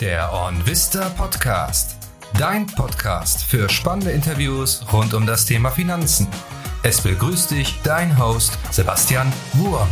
Der 0.00 0.30
OnVista 0.30 1.08
Podcast. 1.08 1.96
Dein 2.38 2.66
Podcast 2.66 3.42
für 3.44 3.66
spannende 3.70 4.10
Interviews 4.10 4.84
rund 4.92 5.14
um 5.14 5.24
das 5.24 5.46
Thema 5.46 5.70
Finanzen. 5.70 6.28
Es 6.82 7.00
begrüßt 7.00 7.52
dich 7.52 7.80
dein 7.82 8.18
Host 8.18 8.58
Sebastian 8.70 9.32
Wurm. 9.54 9.88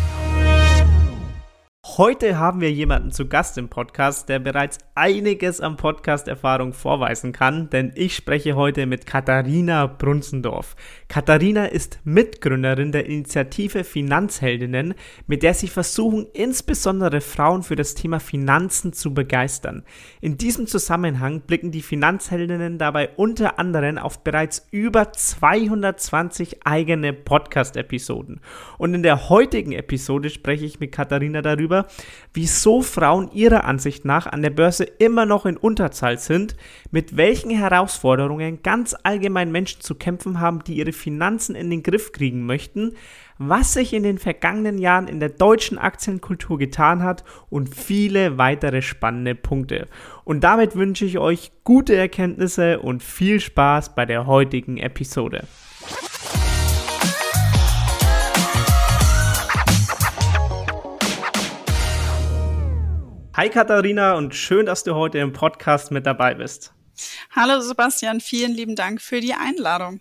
Heute 1.96 2.38
haben 2.38 2.60
wir 2.60 2.72
jemanden 2.72 3.12
zu 3.12 3.28
Gast 3.28 3.56
im 3.56 3.68
Podcast, 3.68 4.28
der 4.28 4.40
bereits 4.40 4.78
einiges 4.96 5.60
an 5.60 5.76
Podcast-Erfahrung 5.76 6.72
vorweisen 6.72 7.30
kann, 7.30 7.70
denn 7.70 7.92
ich 7.94 8.16
spreche 8.16 8.56
heute 8.56 8.86
mit 8.86 9.06
Katharina 9.06 9.86
Brunzendorf. 9.86 10.74
Katharina 11.06 11.66
ist 11.66 12.00
Mitgründerin 12.02 12.90
der 12.90 13.06
Initiative 13.06 13.84
Finanzheldinnen, 13.84 14.94
mit 15.28 15.44
der 15.44 15.54
sie 15.54 15.68
versuchen, 15.68 16.26
insbesondere 16.32 17.20
Frauen 17.20 17.62
für 17.62 17.76
das 17.76 17.94
Thema 17.94 18.18
Finanzen 18.18 18.92
zu 18.92 19.14
begeistern. 19.14 19.84
In 20.20 20.36
diesem 20.36 20.66
Zusammenhang 20.66 21.42
blicken 21.42 21.70
die 21.70 21.82
Finanzheldinnen 21.82 22.76
dabei 22.76 23.10
unter 23.10 23.60
anderem 23.60 23.98
auf 23.98 24.24
bereits 24.24 24.66
über 24.72 25.12
220 25.12 26.66
eigene 26.66 27.12
Podcast-Episoden. 27.12 28.40
Und 28.78 28.94
in 28.94 29.04
der 29.04 29.28
heutigen 29.28 29.70
Episode 29.70 30.28
spreche 30.30 30.64
ich 30.64 30.80
mit 30.80 30.90
Katharina 30.90 31.40
darüber, 31.40 31.83
wieso 32.34 32.82
Frauen 32.82 33.30
ihrer 33.32 33.64
Ansicht 33.64 34.04
nach 34.04 34.26
an 34.26 34.42
der 34.42 34.50
Börse 34.50 34.84
immer 34.84 35.24
noch 35.26 35.46
in 35.46 35.56
Unterzahl 35.56 36.18
sind, 36.18 36.56
mit 36.90 37.16
welchen 37.16 37.50
Herausforderungen 37.50 38.62
ganz 38.62 38.94
allgemein 39.02 39.52
Menschen 39.52 39.80
zu 39.80 39.94
kämpfen 39.94 40.40
haben, 40.40 40.64
die 40.64 40.74
ihre 40.74 40.92
Finanzen 40.92 41.54
in 41.54 41.70
den 41.70 41.82
Griff 41.82 42.12
kriegen 42.12 42.44
möchten, 42.44 42.94
was 43.38 43.72
sich 43.72 43.92
in 43.92 44.02
den 44.02 44.18
vergangenen 44.18 44.78
Jahren 44.78 45.08
in 45.08 45.20
der 45.20 45.28
deutschen 45.28 45.78
Aktienkultur 45.78 46.58
getan 46.58 47.02
hat 47.02 47.24
und 47.50 47.74
viele 47.74 48.38
weitere 48.38 48.82
spannende 48.82 49.34
Punkte. 49.34 49.88
Und 50.24 50.44
damit 50.44 50.76
wünsche 50.76 51.04
ich 51.04 51.18
euch 51.18 51.52
gute 51.64 51.96
Erkenntnisse 51.96 52.80
und 52.80 53.02
viel 53.02 53.40
Spaß 53.40 53.94
bei 53.94 54.06
der 54.06 54.26
heutigen 54.26 54.76
Episode. 54.76 55.44
Hi 63.36 63.48
Katharina 63.48 64.14
und 64.14 64.32
schön, 64.32 64.64
dass 64.64 64.84
du 64.84 64.94
heute 64.94 65.18
im 65.18 65.32
Podcast 65.32 65.90
mit 65.90 66.06
dabei 66.06 66.34
bist. 66.34 66.72
Hallo 67.34 67.60
Sebastian, 67.60 68.20
vielen 68.20 68.52
lieben 68.52 68.76
Dank 68.76 69.02
für 69.02 69.18
die 69.18 69.34
Einladung. 69.34 70.00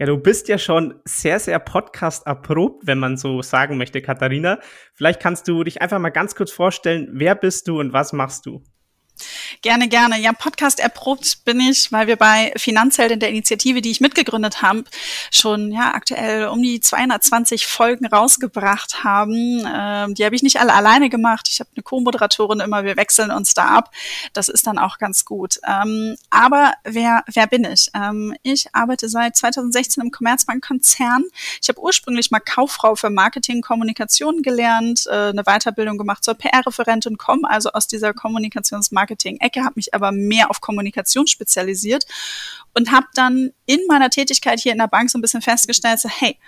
Ja, 0.00 0.06
du 0.06 0.18
bist 0.18 0.48
ja 0.48 0.58
schon 0.58 1.00
sehr, 1.04 1.38
sehr 1.38 1.60
Podcast 1.60 2.26
erprobt, 2.26 2.84
wenn 2.84 2.98
man 2.98 3.16
so 3.16 3.42
sagen 3.42 3.76
möchte, 3.78 4.02
Katharina. 4.02 4.58
Vielleicht 4.92 5.20
kannst 5.20 5.46
du 5.46 5.62
dich 5.62 5.82
einfach 5.82 6.00
mal 6.00 6.10
ganz 6.10 6.34
kurz 6.34 6.50
vorstellen, 6.50 7.10
wer 7.12 7.36
bist 7.36 7.68
du 7.68 7.78
und 7.78 7.92
was 7.92 8.12
machst 8.12 8.44
du? 8.44 8.64
Gerne, 9.62 9.88
gerne. 9.88 10.20
Ja, 10.20 10.32
Podcast 10.32 10.80
erprobt 10.80 11.44
bin 11.44 11.60
ich, 11.60 11.90
weil 11.92 12.06
wir 12.06 12.16
bei 12.16 12.52
Finanzhelden 12.56 13.20
der 13.20 13.30
Initiative, 13.30 13.80
die 13.80 13.90
ich 13.90 14.00
mitgegründet 14.00 14.60
habe, 14.60 14.84
schon 15.30 15.72
ja 15.72 15.94
aktuell 15.94 16.48
um 16.48 16.62
die 16.62 16.80
220 16.80 17.66
Folgen 17.66 18.06
rausgebracht 18.06 19.04
haben. 19.04 19.64
Ähm, 19.66 20.14
die 20.14 20.24
habe 20.24 20.34
ich 20.34 20.42
nicht 20.42 20.60
alle 20.60 20.74
alleine 20.74 21.08
gemacht. 21.08 21.48
Ich 21.48 21.60
habe 21.60 21.70
eine 21.74 21.82
Co-Moderatorin 21.82 22.60
immer. 22.60 22.84
Wir 22.84 22.96
wechseln 22.96 23.30
uns 23.30 23.54
da 23.54 23.66
ab. 23.66 23.90
Das 24.32 24.48
ist 24.48 24.66
dann 24.66 24.78
auch 24.78 24.98
ganz 24.98 25.24
gut. 25.24 25.60
Ähm, 25.66 26.16
aber 26.30 26.74
wer 26.84 27.24
wer 27.32 27.46
bin 27.46 27.64
ich? 27.64 27.90
Ähm, 27.94 28.36
ich 28.42 28.74
arbeite 28.74 29.08
seit 29.08 29.36
2016 29.36 30.02
im 30.02 30.10
Commerzbank-Konzern. 30.10 31.24
Ich 31.62 31.68
habe 31.68 31.80
ursprünglich 31.80 32.30
mal 32.30 32.40
Kauffrau 32.40 32.96
für 32.96 33.10
Marketing, 33.10 33.62
Kommunikation 33.62 34.42
gelernt, 34.42 35.06
äh, 35.06 35.28
eine 35.28 35.44
Weiterbildung 35.44 35.96
gemacht 35.96 36.24
zur 36.24 36.34
PR-Referentin, 36.34 37.16
komme 37.16 37.48
also 37.48 37.70
aus 37.70 37.86
dieser 37.86 38.12
Kommunikationsmarketing 38.12 39.03
Marketing-Ecke, 39.04 39.64
habe 39.64 39.74
mich 39.76 39.94
aber 39.94 40.12
mehr 40.12 40.50
auf 40.50 40.60
Kommunikation 40.60 41.26
spezialisiert 41.26 42.06
und 42.74 42.90
habe 42.90 43.06
dann 43.14 43.52
in 43.66 43.80
meiner 43.88 44.10
Tätigkeit 44.10 44.60
hier 44.60 44.72
in 44.72 44.78
der 44.78 44.88
Bank 44.88 45.10
so 45.10 45.18
ein 45.18 45.22
bisschen 45.22 45.42
festgestellt, 45.42 46.00
so, 46.00 46.08
hey, 46.08 46.38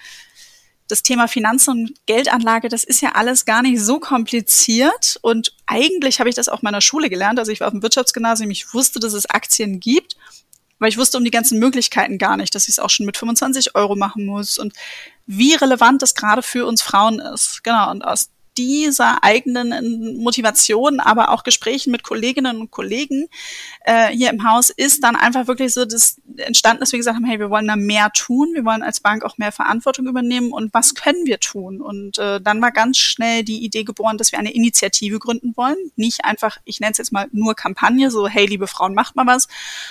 das 0.89 1.03
Thema 1.03 1.27
Finanzen 1.27 1.71
und 1.71 2.07
Geldanlage, 2.07 2.69
das 2.69 2.85
ist 2.85 3.01
ja 3.01 3.13
alles 3.15 3.45
gar 3.45 3.63
nicht 3.63 3.81
so 3.81 3.99
kompliziert. 3.99 5.19
Und 5.21 5.53
eigentlich 5.67 6.21
habe 6.21 6.29
ich 6.29 6.37
das 6.37 6.49
auch 6.49 6.63
meiner 6.63 6.81
Schule 6.81 7.11
gelernt. 7.11 7.41
Also 7.41 7.51
ich 7.51 7.61
war 7.61 7.67
auf 7.67 7.73
dem 7.73 7.83
Wirtschaftsgymnasium, 7.83 8.51
ich 8.51 8.73
wusste, 8.73 9.01
dass 9.01 9.13
es 9.13 9.27
Aktien 9.27 9.81
gibt, 9.81 10.17
aber 10.79 10.89
ich 10.89 10.99
wusste 10.99 11.19
um 11.19 11.25
die 11.25 11.31
ganzen 11.31 11.59
Möglichkeiten 11.59 12.19
gar 12.19 12.37
nicht, 12.37 12.55
dass 12.55 12.65
ich 12.65 12.75
es 12.75 12.79
auch 12.79 12.91
schon 12.91 13.07
mit 13.07 13.17
25 13.17 13.75
Euro 13.75 13.97
machen 13.97 14.27
muss 14.27 14.59
und 14.59 14.75
wie 15.27 15.55
relevant 15.55 16.03
das 16.03 16.15
gerade 16.15 16.43
für 16.43 16.67
uns 16.67 16.83
Frauen 16.83 17.19
ist. 17.19 17.65
Genau. 17.65 17.91
Und 17.91 18.03
aus 18.03 18.31
dieser 18.57 19.23
eigenen 19.23 20.23
Motivation, 20.23 21.01
aber 21.01 21.31
auch 21.31 21.45
Gesprächen 21.45 21.91
mit 21.91 22.03
Kolleginnen 22.03 22.61
und 22.61 22.71
Kollegen 22.71 23.29
äh, 23.85 24.09
hier 24.09 24.31
im 24.31 24.49
Haus 24.49 24.71
ist 24.71 25.03
dann 25.05 25.17
einfach 25.17 25.47
wirklich 25.47 25.73
so 25.73 25.85
das 25.85 26.21
entstanden, 26.39 26.81
dass 26.81 26.93
wir 26.93 26.99
gesagt 26.99 27.17
haben, 27.17 27.25
hey, 27.25 27.39
wir 27.39 27.51
wollen 27.51 27.67
da 27.67 27.77
mehr 27.77 28.11
tun, 28.13 28.51
wir 28.55 28.65
wollen 28.65 28.83
als 28.83 29.01
Bank 29.01 29.25
auch 29.25 29.39
mehr 29.39 29.53
Verantwortung 29.53 30.07
übernehmen 30.07 30.53
und 30.53 30.73
was 30.75 30.95
können 30.95 31.27
wir 31.27 31.41
tun? 31.41 31.81
Und 31.81 32.19
äh, 32.19 32.41
dann 32.41 32.61
war 32.61 32.73
ganz 32.73 32.99
schnell 32.99 33.45
die 33.45 33.65
Idee 33.65 33.85
geboren, 33.85 34.19
dass 34.19 34.33
wir 34.33 34.39
eine 34.39 34.53
Initiative 34.53 35.19
gründen 35.19 35.57
wollen. 35.57 35.77
Nicht 35.97 36.25
einfach, 36.25 36.59
ich 36.65 36.81
nenne 36.81 36.93
es 36.93 36.99
jetzt 36.99 37.13
mal 37.13 37.29
nur 37.33 37.55
Kampagne, 37.55 38.11
so 38.11 38.29
hey, 38.29 38.47
liebe 38.47 38.67
Frauen, 38.67 38.95
macht 38.95 39.17
mal 39.17 39.27
was, 39.27 39.49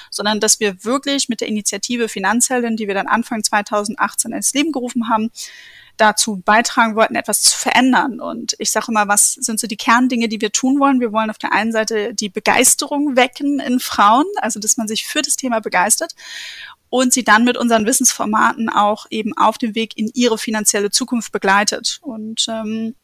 sondern 0.09 0.39
dass 0.39 0.59
wir 0.59 0.83
wirklich 0.83 1.29
mit 1.29 1.41
der 1.41 1.47
Initiative 1.47 2.09
Finanzheldin, 2.09 2.77
die 2.77 2.87
wir 2.87 2.93
dann 2.93 3.07
Anfang 3.07 3.43
2018 3.43 4.31
ins 4.31 4.53
Leben 4.53 4.71
gerufen 4.71 5.09
haben, 5.09 5.31
dazu 5.97 6.41
beitragen 6.43 6.95
wollten, 6.95 7.15
etwas 7.15 7.41
zu 7.41 7.57
verändern. 7.57 8.19
Und 8.19 8.55
ich 8.59 8.71
sage 8.71 8.87
immer, 8.89 9.07
was 9.07 9.33
sind 9.33 9.59
so 9.59 9.67
die 9.67 9.77
Kerndinge, 9.77 10.27
die 10.27 10.41
wir 10.41 10.51
tun 10.51 10.79
wollen? 10.79 10.99
Wir 10.99 11.11
wollen 11.11 11.29
auf 11.29 11.37
der 11.37 11.53
einen 11.53 11.71
Seite 11.71 12.13
die 12.13 12.29
Begeisterung 12.29 13.15
wecken 13.15 13.59
in 13.59 13.79
Frauen, 13.79 14.25
also 14.37 14.59
dass 14.59 14.77
man 14.77 14.87
sich 14.87 15.05
für 15.05 15.21
das 15.21 15.35
Thema 15.35 15.59
begeistert 15.59 16.15
und 16.89 17.13
sie 17.13 17.23
dann 17.23 17.43
mit 17.43 17.57
unseren 17.57 17.85
Wissensformaten 17.85 18.69
auch 18.69 19.05
eben 19.09 19.37
auf 19.37 19.57
dem 19.57 19.75
Weg 19.75 19.97
in 19.97 20.09
ihre 20.13 20.37
finanzielle 20.37 20.91
Zukunft 20.91 21.31
begleitet. 21.31 21.99
Und 22.01 22.45
ähm, 22.47 22.95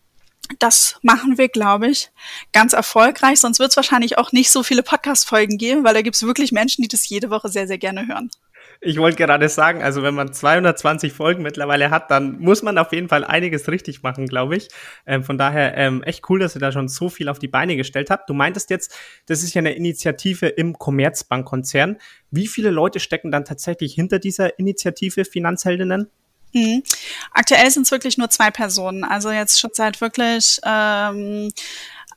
das 0.59 0.97
machen 1.01 1.37
wir, 1.37 1.49
glaube 1.49 1.87
ich, 1.87 2.09
ganz 2.51 2.73
erfolgreich. 2.73 3.39
Sonst 3.39 3.59
wird 3.59 3.71
es 3.71 3.77
wahrscheinlich 3.77 4.17
auch 4.17 4.31
nicht 4.31 4.51
so 4.51 4.63
viele 4.63 4.83
Podcast-Folgen 4.83 5.57
geben, 5.57 5.83
weil 5.83 5.93
da 5.93 6.01
gibt 6.01 6.15
es 6.15 6.23
wirklich 6.23 6.51
Menschen, 6.51 6.81
die 6.81 6.87
das 6.87 7.07
jede 7.07 7.29
Woche 7.29 7.49
sehr, 7.49 7.67
sehr 7.67 7.77
gerne 7.77 8.07
hören. 8.07 8.29
Ich 8.83 8.97
wollte 8.97 9.17
gerade 9.17 9.47
sagen, 9.47 9.83
also 9.83 10.01
wenn 10.01 10.15
man 10.15 10.33
220 10.33 11.13
Folgen 11.13 11.43
mittlerweile 11.43 11.91
hat, 11.91 12.09
dann 12.09 12.39
muss 12.39 12.63
man 12.63 12.79
auf 12.79 12.91
jeden 12.91 13.09
Fall 13.09 13.23
einiges 13.23 13.67
richtig 13.67 14.01
machen, 14.01 14.25
glaube 14.25 14.57
ich. 14.57 14.69
Ähm, 15.05 15.23
von 15.23 15.37
daher 15.37 15.77
ähm, 15.77 16.01
echt 16.01 16.27
cool, 16.29 16.39
dass 16.39 16.55
ihr 16.55 16.61
da 16.61 16.71
schon 16.71 16.87
so 16.87 17.07
viel 17.07 17.29
auf 17.29 17.37
die 17.37 17.47
Beine 17.47 17.75
gestellt 17.77 18.09
habt. 18.09 18.27
Du 18.27 18.33
meintest 18.33 18.71
jetzt, 18.71 18.97
das 19.27 19.43
ist 19.43 19.53
ja 19.53 19.59
eine 19.59 19.75
Initiative 19.75 20.47
im 20.47 20.79
Commerzbank-Konzern. 20.79 21.97
Wie 22.31 22.47
viele 22.47 22.71
Leute 22.71 22.99
stecken 22.99 23.29
dann 23.29 23.45
tatsächlich 23.45 23.93
hinter 23.93 24.17
dieser 24.17 24.57
Initiative 24.57 25.25
Finanzheldinnen? 25.25 26.09
Mhm. 26.53 26.81
Aktuell 27.31 27.69
sind 27.69 27.83
es 27.83 27.91
wirklich 27.91 28.17
nur 28.17 28.29
zwei 28.29 28.49
Personen. 28.49 29.03
Also 29.03 29.31
jetzt 29.31 29.59
schon 29.59 29.71
seit 29.73 30.01
wirklich 30.01 30.59
ähm, 30.65 31.51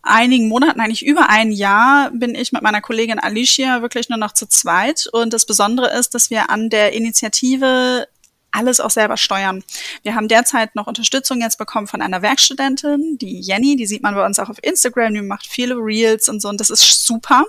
einigen 0.05 0.49
Monaten, 0.49 0.81
eigentlich 0.81 1.05
über 1.05 1.29
ein 1.29 1.51
Jahr, 1.51 2.11
bin 2.13 2.35
ich 2.35 2.53
mit 2.53 2.63
meiner 2.63 2.81
Kollegin 2.81 3.19
Alicia 3.19 3.83
wirklich 3.83 4.09
nur 4.09 4.19
noch 4.19 4.33
zu 4.33 4.47
zweit. 4.47 5.07
Und 5.13 5.33
das 5.33 5.47
Besondere 5.47 5.97
ist, 5.99 6.15
dass 6.15 6.31
wir 6.31 6.51
an 6.51 6.71
der 6.71 6.93
Initiative 6.93 8.07
alles 8.55 8.81
auch 8.81 8.91
selber 8.91 9.17
steuern. 9.17 9.65
Wir 10.03 10.15
haben 10.15 10.29
derzeit 10.29 10.75
noch 10.75 10.87
Unterstützung 10.87 11.41
jetzt 11.41 11.59
bekommen 11.59 11.87
von 11.87 12.01
einer 12.01 12.23
Werkstudentin, 12.23 13.19
die 13.19 13.41
Jenny, 13.41 13.77
die 13.77 13.87
sieht 13.87 14.03
man 14.03 14.15
bei 14.15 14.25
uns 14.25 14.39
auch 14.39 14.49
auf 14.49 14.63
Instagram, 14.63 15.15
die 15.15 15.23
macht 15.23 15.47
viele 15.47 15.75
Reels 15.75 16.29
und 16.29 16.41
so 16.41 16.49
und 16.49 16.61
das 16.61 16.71
ist 16.71 17.05
super. 17.05 17.45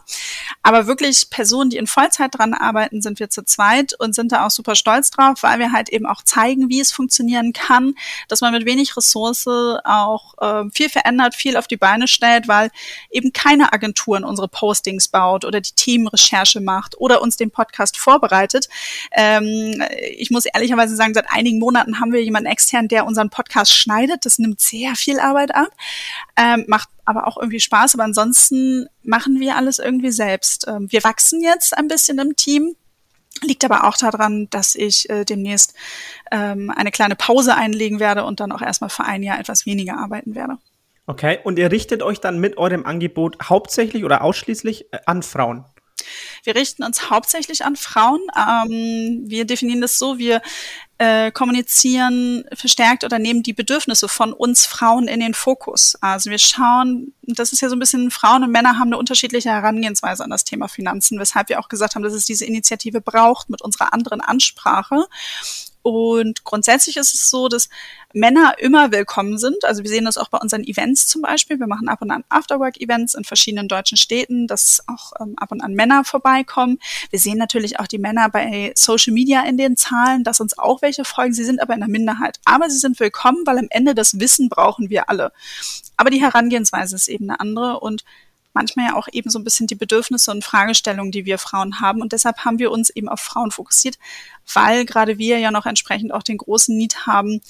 Aber 0.64 0.88
wirklich 0.88 1.30
Personen, 1.30 1.70
die 1.70 1.78
in 1.78 1.88
Vollzeit 1.88 2.36
dran 2.36 2.54
arbeiten, 2.54 3.02
sind 3.02 3.20
wir 3.20 3.30
zu 3.30 3.44
zweit 3.44 3.94
und 4.00 4.16
sind 4.16 4.32
da 4.32 4.46
auch 4.46 4.52
super 4.52 4.76
stolz 4.76 5.12
drauf, 5.12 5.44
weil 5.44 5.60
wir 5.60 5.72
halt 5.72 5.90
eben 5.90 6.06
auch 6.06 6.24
zeigen, 6.24 6.70
wie 6.70 6.80
es 6.80 6.92
funktionieren 6.92 7.54
kann, 7.54 7.96
dass 8.28 8.42
man 8.42 8.54
mit 8.54 8.66
wenig 8.66 8.98
Ressource 8.98 9.48
auch 9.48 10.34
äh, 10.40 10.70
viel 10.74 10.90
verändert, 10.90 11.36
viel 11.36 11.58
auf 11.58 11.68
die 11.68 11.78
Beine 11.78 12.08
stellt, 12.08 12.48
weil 12.48 12.72
eben 13.12 13.34
keine 13.34 13.74
Agenturen 13.74 14.24
unsere 14.24 14.48
Postings 14.48 15.08
baut 15.08 15.46
oder 15.46 15.62
die 15.62 15.74
Themenrecherche 15.76 16.62
macht 16.62 16.98
oder 16.98 17.22
uns 17.22 17.38
den 17.38 17.52
Podcast 17.52 17.98
vorbereitet. 17.98 18.70
Ähm, 19.12 19.84
ich 20.18 20.32
muss 20.32 20.46
ehrlicherweise 20.46 20.95
sagen, 20.96 21.14
seit 21.14 21.32
einigen 21.32 21.60
Monaten 21.60 22.00
haben 22.00 22.14
wir 22.14 22.24
jemanden 22.24 22.50
extern, 22.50 22.88
der 22.88 23.06
unseren 23.06 23.30
Podcast 23.30 23.74
schneidet. 23.74 24.26
Das 24.26 24.40
nimmt 24.40 24.60
sehr 24.60 24.96
viel 24.96 25.20
Arbeit 25.20 25.54
ab, 25.54 25.70
ähm, 26.36 26.66
macht 26.68 26.90
aber 27.06 27.28
auch 27.28 27.38
irgendwie 27.38 27.60
Spaß. 27.60 27.96
Aber 27.96 28.04
ansonsten 28.04 28.88
machen 29.04 29.40
wir 29.40 29.56
alles 29.56 29.80
irgendwie 29.80 30.12
selbst. 30.12 30.68
Ähm, 30.68 30.92
wir 30.92 31.04
wachsen 31.04 31.42
jetzt 31.42 31.78
ein 31.78 31.88
bisschen 31.88 32.20
im 32.20 32.36
Team. 32.36 32.76
Liegt 33.42 33.66
aber 33.66 33.84
auch 33.84 33.98
daran, 33.98 34.48
dass 34.50 34.76
ich 34.76 35.10
äh, 35.10 35.26
demnächst 35.26 35.74
ähm, 36.32 36.72
eine 36.72 36.92
kleine 36.92 37.16
Pause 37.16 37.56
einlegen 37.56 38.00
werde 38.00 38.24
und 38.24 38.40
dann 38.40 38.52
auch 38.54 38.62
erstmal 38.62 38.90
für 38.90 39.04
ein 39.04 39.24
Jahr 39.24 39.40
etwas 39.40 39.66
weniger 39.66 39.98
arbeiten 39.98 40.36
werde. 40.36 40.58
Okay, 41.08 41.40
und 41.44 41.60
ihr 41.60 41.72
richtet 41.72 42.02
euch 42.02 42.20
dann 42.20 42.40
mit 42.40 42.58
eurem 42.58 42.86
Angebot 42.86 43.38
hauptsächlich 43.44 44.04
oder 44.04 44.24
ausschließlich 44.24 44.94
äh, 44.94 45.00
an 45.06 45.22
Frauen? 45.22 45.66
Wir 46.44 46.56
richten 46.56 46.84
uns 46.84 47.10
hauptsächlich 47.10 47.64
an 47.64 47.76
Frauen. 47.76 48.22
Ähm, 48.36 49.24
wir 49.26 49.46
definieren 49.46 49.82
das 49.82 50.00
so, 50.00 50.18
wir 50.18 50.42
äh, 50.98 51.32
kommunizieren 51.32 52.46
verstärkt 52.54 53.04
oder 53.04 53.20
nehmen 53.20 53.44
die 53.44 53.54
Bedürfnisse 53.54 54.08
von 54.08 54.32
uns 54.32 54.66
Frauen 54.66 55.08
in 55.08 55.20
den 55.20 55.34
Fokus. 55.34 55.98
Also 56.02 56.30
wir 56.30 56.40
schauen, 56.40 57.14
das 57.24 57.52
ist 57.52 57.62
ja 57.62 57.70
so 57.70 57.76
ein 57.76 57.80
bisschen, 57.80 58.12
Frauen 58.12 58.44
und 58.44 58.52
Männer 58.52 58.80
haben 58.80 58.88
eine 58.88 58.98
unterschiedliche 58.98 59.50
Herangehensweise 59.50 60.24
an 60.24 60.30
das 60.30 60.46
Thema 60.46 60.68
Finanzen, 60.68 61.20
weshalb 61.20 61.50
wir 61.50 61.60
auch 61.60 61.68
gesagt 61.68 61.96
haben, 61.96 62.04
dass 62.04 62.14
es 62.14 62.26
diese 62.26 62.46
Initiative 62.46 63.02
braucht 63.02 63.50
mit 63.50 63.62
unserer 63.62 63.94
anderen 63.94 64.22
Ansprache. 64.22 65.06
Und 65.86 66.44
grundsätzlich 66.44 66.98
ist 66.98 67.14
es 67.14 67.30
so, 67.30 67.48
dass 67.48 67.70
Männer 68.12 68.56
immer 68.58 68.92
willkommen 68.92 69.38
sind. 69.38 69.64
Also 69.66 69.84
wir 69.84 69.90
sehen 69.92 70.06
das 70.06 70.18
auch 70.18 70.30
bei 70.30 70.40
unseren 70.40 70.64
Events 70.64 71.06
zum 71.06 71.22
Beispiel. 71.22 71.60
Wir 71.60 71.68
machen 71.68 71.90
ab 71.90 72.02
und 72.02 72.10
an 72.10 72.24
Afterwork-Events 72.28 73.14
in 73.14 73.24
verschiedenen 73.24 73.68
deutschen 73.68 73.96
Städten, 73.96 74.48
dass 74.48 74.84
auch 74.88 75.12
ähm, 75.22 75.36
ab 75.38 75.52
und 75.52 75.62
an 75.62 75.76
Männer 75.76 76.04
vorbeikommen. 76.04 76.80
Wir 77.12 77.20
sehen 77.20 77.38
natürlich 77.38 77.80
auch 77.80 77.86
die 77.86 78.00
Männer 78.00 78.30
bei 78.30 78.74
Social 78.76 79.14
Media 79.14 79.44
in 79.44 79.58
den 79.58 79.78
Zahlen, 79.78 80.24
dass 80.24 80.40
uns 80.40 80.58
auch 80.58 80.82
welche 80.82 81.06
folgen. 81.06 81.34
Sie 81.34 81.44
sind 81.44 81.62
aber 81.62 81.76
in 81.76 81.82
der 81.82 81.90
Minderheit. 81.90 82.40
Aber 82.46 82.68
sie 82.68 82.80
sind 82.80 83.00
willkommen, 83.00 83.46
weil 83.46 83.60
am 83.60 83.68
Ende 83.70 83.94
das 83.94 84.20
Wissen 84.20 84.50
brauchen 84.50 84.90
wir 84.90 85.08
alle. 85.08 85.34
Aber 85.98 86.10
die 86.10 86.20
Herangehensweise 86.20 86.96
ist 86.96 87.10
eben 87.10 87.30
eine 87.30 87.40
andere 87.40 87.80
und 87.80 88.04
manchmal 88.56 88.88
ja 88.88 88.96
auch 88.96 89.08
eben 89.12 89.30
so 89.30 89.38
ein 89.38 89.44
bisschen 89.44 89.68
die 89.68 89.76
Bedürfnisse 89.76 90.32
und 90.32 90.44
Fragestellungen, 90.44 91.12
die 91.12 91.26
wir 91.26 91.38
Frauen 91.38 91.80
haben. 91.80 92.02
Und 92.02 92.14
deshalb 92.14 92.46
haben 92.46 92.58
wir 92.58 92.72
uns 92.72 92.90
eben 92.90 93.10
auf 93.10 93.20
Frauen 93.20 93.52
fokussiert, 93.52 94.00
weil 94.52 94.86
gerade 94.86 95.20
wir 95.20 95.38
ja 95.38 95.52
noch 95.52 95.68
entsprechend 95.68 96.14
auch 96.14 96.24
den 96.24 96.38
großen 96.38 96.76
Need 96.76 97.06
haben. 97.06 97.42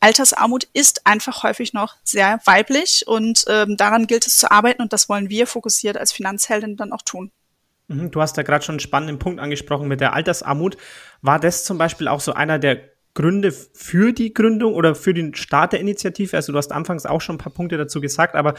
Altersarmut 0.00 0.64
ist 0.72 1.06
einfach 1.06 1.42
häufig 1.42 1.74
noch 1.74 1.96
sehr 2.02 2.40
weiblich 2.46 3.04
und 3.06 3.44
ähm, 3.48 3.76
daran 3.76 4.06
gilt 4.06 4.26
es 4.26 4.38
zu 4.38 4.50
arbeiten 4.50 4.80
und 4.80 4.94
das 4.94 5.10
wollen 5.10 5.28
wir 5.28 5.46
fokussiert 5.46 5.98
als 5.98 6.10
Finanzheldin 6.10 6.76
dann 6.76 6.92
auch 6.92 7.02
tun. 7.02 7.30
Mhm, 7.88 8.10
du 8.10 8.22
hast 8.22 8.38
da 8.38 8.42
gerade 8.42 8.64
schon 8.64 8.74
einen 8.74 8.80
spannenden 8.80 9.18
Punkt 9.18 9.40
angesprochen 9.40 9.88
mit 9.88 10.00
der 10.00 10.14
Altersarmut. 10.14 10.78
War 11.20 11.38
das 11.38 11.64
zum 11.64 11.76
Beispiel 11.76 12.08
auch 12.08 12.20
so 12.20 12.32
einer 12.32 12.58
der 12.58 12.80
Gründe 13.12 13.52
für 13.52 14.12
die 14.12 14.32
Gründung 14.32 14.74
oder 14.74 14.94
für 14.94 15.12
den 15.12 15.34
Start 15.34 15.74
der 15.74 15.80
Initiative? 15.80 16.34
Also 16.36 16.52
du 16.52 16.58
hast 16.58 16.72
anfangs 16.72 17.04
auch 17.04 17.20
schon 17.20 17.34
ein 17.34 17.38
paar 17.38 17.52
Punkte 17.52 17.76
dazu 17.76 18.00
gesagt, 18.00 18.36
aber 18.36 18.54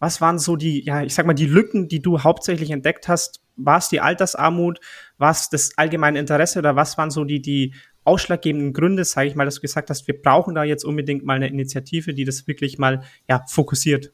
was 0.00 0.20
waren 0.20 0.38
so 0.38 0.56
die, 0.56 0.84
ja, 0.84 1.02
ich 1.02 1.14
sag 1.14 1.26
mal, 1.26 1.34
die 1.34 1.46
Lücken, 1.46 1.86
die 1.86 2.00
du 2.00 2.22
hauptsächlich 2.22 2.70
entdeckt 2.70 3.06
hast? 3.06 3.42
War 3.56 3.78
es 3.78 3.90
die 3.90 4.00
Altersarmut? 4.00 4.80
War 5.18 5.30
es 5.30 5.50
das 5.50 5.76
allgemeine 5.76 6.18
Interesse 6.18 6.58
oder 6.58 6.74
was 6.74 6.98
waren 6.98 7.10
so 7.10 7.24
die, 7.24 7.42
die 7.42 7.74
ausschlaggebenden 8.04 8.72
Gründe, 8.72 9.04
sage 9.04 9.28
ich 9.28 9.34
mal, 9.34 9.44
dass 9.44 9.56
du 9.56 9.60
gesagt 9.60 9.90
hast, 9.90 10.08
wir 10.08 10.20
brauchen 10.20 10.54
da 10.54 10.64
jetzt 10.64 10.84
unbedingt 10.84 11.24
mal 11.24 11.34
eine 11.34 11.48
Initiative, 11.48 12.14
die 12.14 12.24
das 12.24 12.46
wirklich 12.48 12.78
mal 12.78 13.02
ja, 13.28 13.44
fokussiert? 13.46 14.10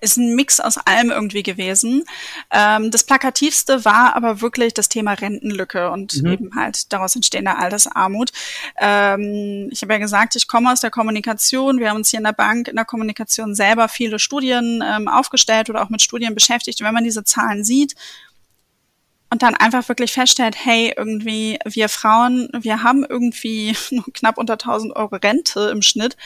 Ist 0.00 0.16
ein 0.16 0.34
Mix 0.34 0.60
aus 0.60 0.78
allem 0.78 1.10
irgendwie 1.10 1.42
gewesen. 1.42 2.04
Ähm, 2.50 2.90
das 2.90 3.04
Plakativste 3.04 3.84
war 3.84 4.14
aber 4.16 4.40
wirklich 4.40 4.74
das 4.74 4.88
Thema 4.88 5.12
Rentenlücke 5.12 5.90
und 5.90 6.22
mhm. 6.22 6.32
eben 6.32 6.54
halt 6.54 6.92
daraus 6.92 7.16
entstehende 7.16 7.56
Altersarmut. 7.56 8.30
Ähm, 8.78 9.68
ich 9.70 9.82
habe 9.82 9.94
ja 9.94 9.98
gesagt, 9.98 10.36
ich 10.36 10.48
komme 10.48 10.72
aus 10.72 10.80
der 10.80 10.90
Kommunikation. 10.90 11.78
Wir 11.78 11.90
haben 11.90 11.96
uns 11.96 12.10
hier 12.10 12.18
in 12.18 12.24
der 12.24 12.32
Bank 12.32 12.68
in 12.68 12.76
der 12.76 12.84
Kommunikation 12.84 13.54
selber 13.54 13.88
viele 13.88 14.18
Studien 14.18 14.82
ähm, 14.86 15.08
aufgestellt 15.08 15.70
oder 15.70 15.82
auch 15.82 15.90
mit 15.90 16.02
Studien 16.02 16.34
beschäftigt. 16.34 16.80
Und 16.80 16.86
wenn 16.86 16.94
man 16.94 17.04
diese 17.04 17.24
Zahlen 17.24 17.64
sieht, 17.64 17.94
und 19.30 19.42
dann 19.42 19.54
einfach 19.54 19.88
wirklich 19.88 20.12
feststellt, 20.12 20.56
hey, 20.64 20.94
irgendwie 20.96 21.58
wir 21.64 21.88
Frauen, 21.88 22.48
wir 22.52 22.82
haben 22.82 23.04
irgendwie 23.04 23.76
knapp 24.14 24.38
unter 24.38 24.54
1000 24.54 24.94
Euro 24.94 25.16
Rente 25.16 25.68
im 25.72 25.82
Schnitt 25.82 26.16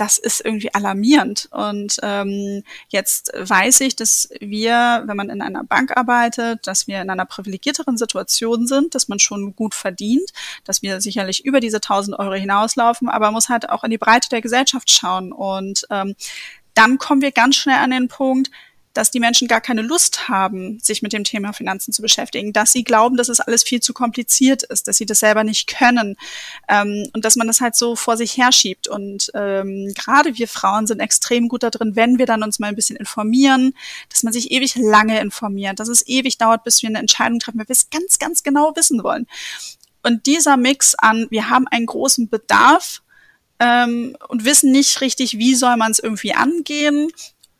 das 0.00 0.16
ist 0.16 0.42
irgendwie 0.42 0.72
alarmierend. 0.72 1.46
Und 1.50 1.98
ähm, 2.02 2.62
jetzt 2.88 3.32
weiß 3.36 3.82
ich, 3.82 3.96
dass 3.96 4.30
wir, 4.40 5.02
wenn 5.04 5.16
man 5.16 5.28
in 5.28 5.42
einer 5.42 5.62
Bank 5.62 5.94
arbeitet, 5.94 6.66
dass 6.66 6.86
wir 6.86 7.02
in 7.02 7.10
einer 7.10 7.26
privilegierteren 7.26 7.98
Situation 7.98 8.66
sind, 8.66 8.94
dass 8.94 9.08
man 9.08 9.18
schon 9.18 9.54
gut 9.54 9.74
verdient, 9.74 10.32
dass 10.64 10.80
wir 10.80 11.02
sicherlich 11.02 11.44
über 11.44 11.60
diese 11.60 11.76
1000 11.76 12.18
Euro 12.18 12.32
hinauslaufen, 12.32 13.10
aber 13.10 13.26
man 13.26 13.34
muss 13.34 13.50
halt 13.50 13.68
auch 13.68 13.84
in 13.84 13.90
die 13.90 13.98
Breite 13.98 14.30
der 14.30 14.40
Gesellschaft 14.40 14.90
schauen. 14.90 15.32
Und 15.32 15.86
ähm, 15.90 16.14
dann 16.72 16.96
kommen 16.96 17.20
wir 17.20 17.32
ganz 17.32 17.56
schnell 17.56 17.76
an 17.76 17.90
den 17.90 18.08
Punkt, 18.08 18.50
dass 18.92 19.10
die 19.10 19.20
Menschen 19.20 19.46
gar 19.46 19.60
keine 19.60 19.82
Lust 19.82 20.28
haben, 20.28 20.80
sich 20.80 21.02
mit 21.02 21.12
dem 21.12 21.24
Thema 21.24 21.52
Finanzen 21.52 21.92
zu 21.92 22.02
beschäftigen, 22.02 22.52
dass 22.52 22.72
sie 22.72 22.82
glauben, 22.82 23.16
dass 23.16 23.28
es 23.28 23.40
alles 23.40 23.62
viel 23.62 23.80
zu 23.80 23.92
kompliziert 23.92 24.64
ist, 24.64 24.88
dass 24.88 24.96
sie 24.96 25.06
das 25.06 25.20
selber 25.20 25.44
nicht 25.44 25.68
können 25.68 26.16
ähm, 26.68 27.08
und 27.12 27.24
dass 27.24 27.36
man 27.36 27.46
das 27.46 27.60
halt 27.60 27.76
so 27.76 27.94
vor 27.94 28.16
sich 28.16 28.36
herschiebt. 28.36 28.88
Und 28.88 29.30
ähm, 29.34 29.92
gerade 29.94 30.36
wir 30.36 30.48
Frauen 30.48 30.86
sind 30.86 31.00
extrem 31.00 31.48
gut 31.48 31.62
da 31.62 31.70
drin, 31.70 31.94
wenn 31.94 32.18
wir 32.18 32.26
dann 32.26 32.42
uns 32.42 32.58
mal 32.58 32.68
ein 32.68 32.76
bisschen 32.76 32.96
informieren, 32.96 33.74
dass 34.08 34.22
man 34.22 34.32
sich 34.32 34.50
ewig 34.50 34.74
lange 34.76 35.20
informiert, 35.20 35.78
dass 35.78 35.88
es 35.88 36.06
ewig 36.06 36.38
dauert, 36.38 36.64
bis 36.64 36.82
wir 36.82 36.88
eine 36.88 36.98
Entscheidung 36.98 37.38
treffen, 37.38 37.58
weil 37.58 37.68
wir 37.68 37.74
es 37.74 37.90
ganz, 37.90 38.18
ganz 38.18 38.42
genau 38.42 38.72
wissen 38.74 39.02
wollen. 39.04 39.26
Und 40.02 40.26
dieser 40.26 40.56
Mix 40.56 40.94
an, 40.94 41.26
wir 41.30 41.50
haben 41.50 41.68
einen 41.68 41.86
großen 41.86 42.28
Bedarf, 42.28 43.02
ähm, 43.60 44.16
und 44.28 44.46
wissen 44.46 44.72
nicht 44.72 45.02
richtig, 45.02 45.36
wie 45.36 45.54
soll 45.54 45.76
man 45.76 45.92
es 45.92 45.98
irgendwie 45.98 46.32
angehen 46.32 47.10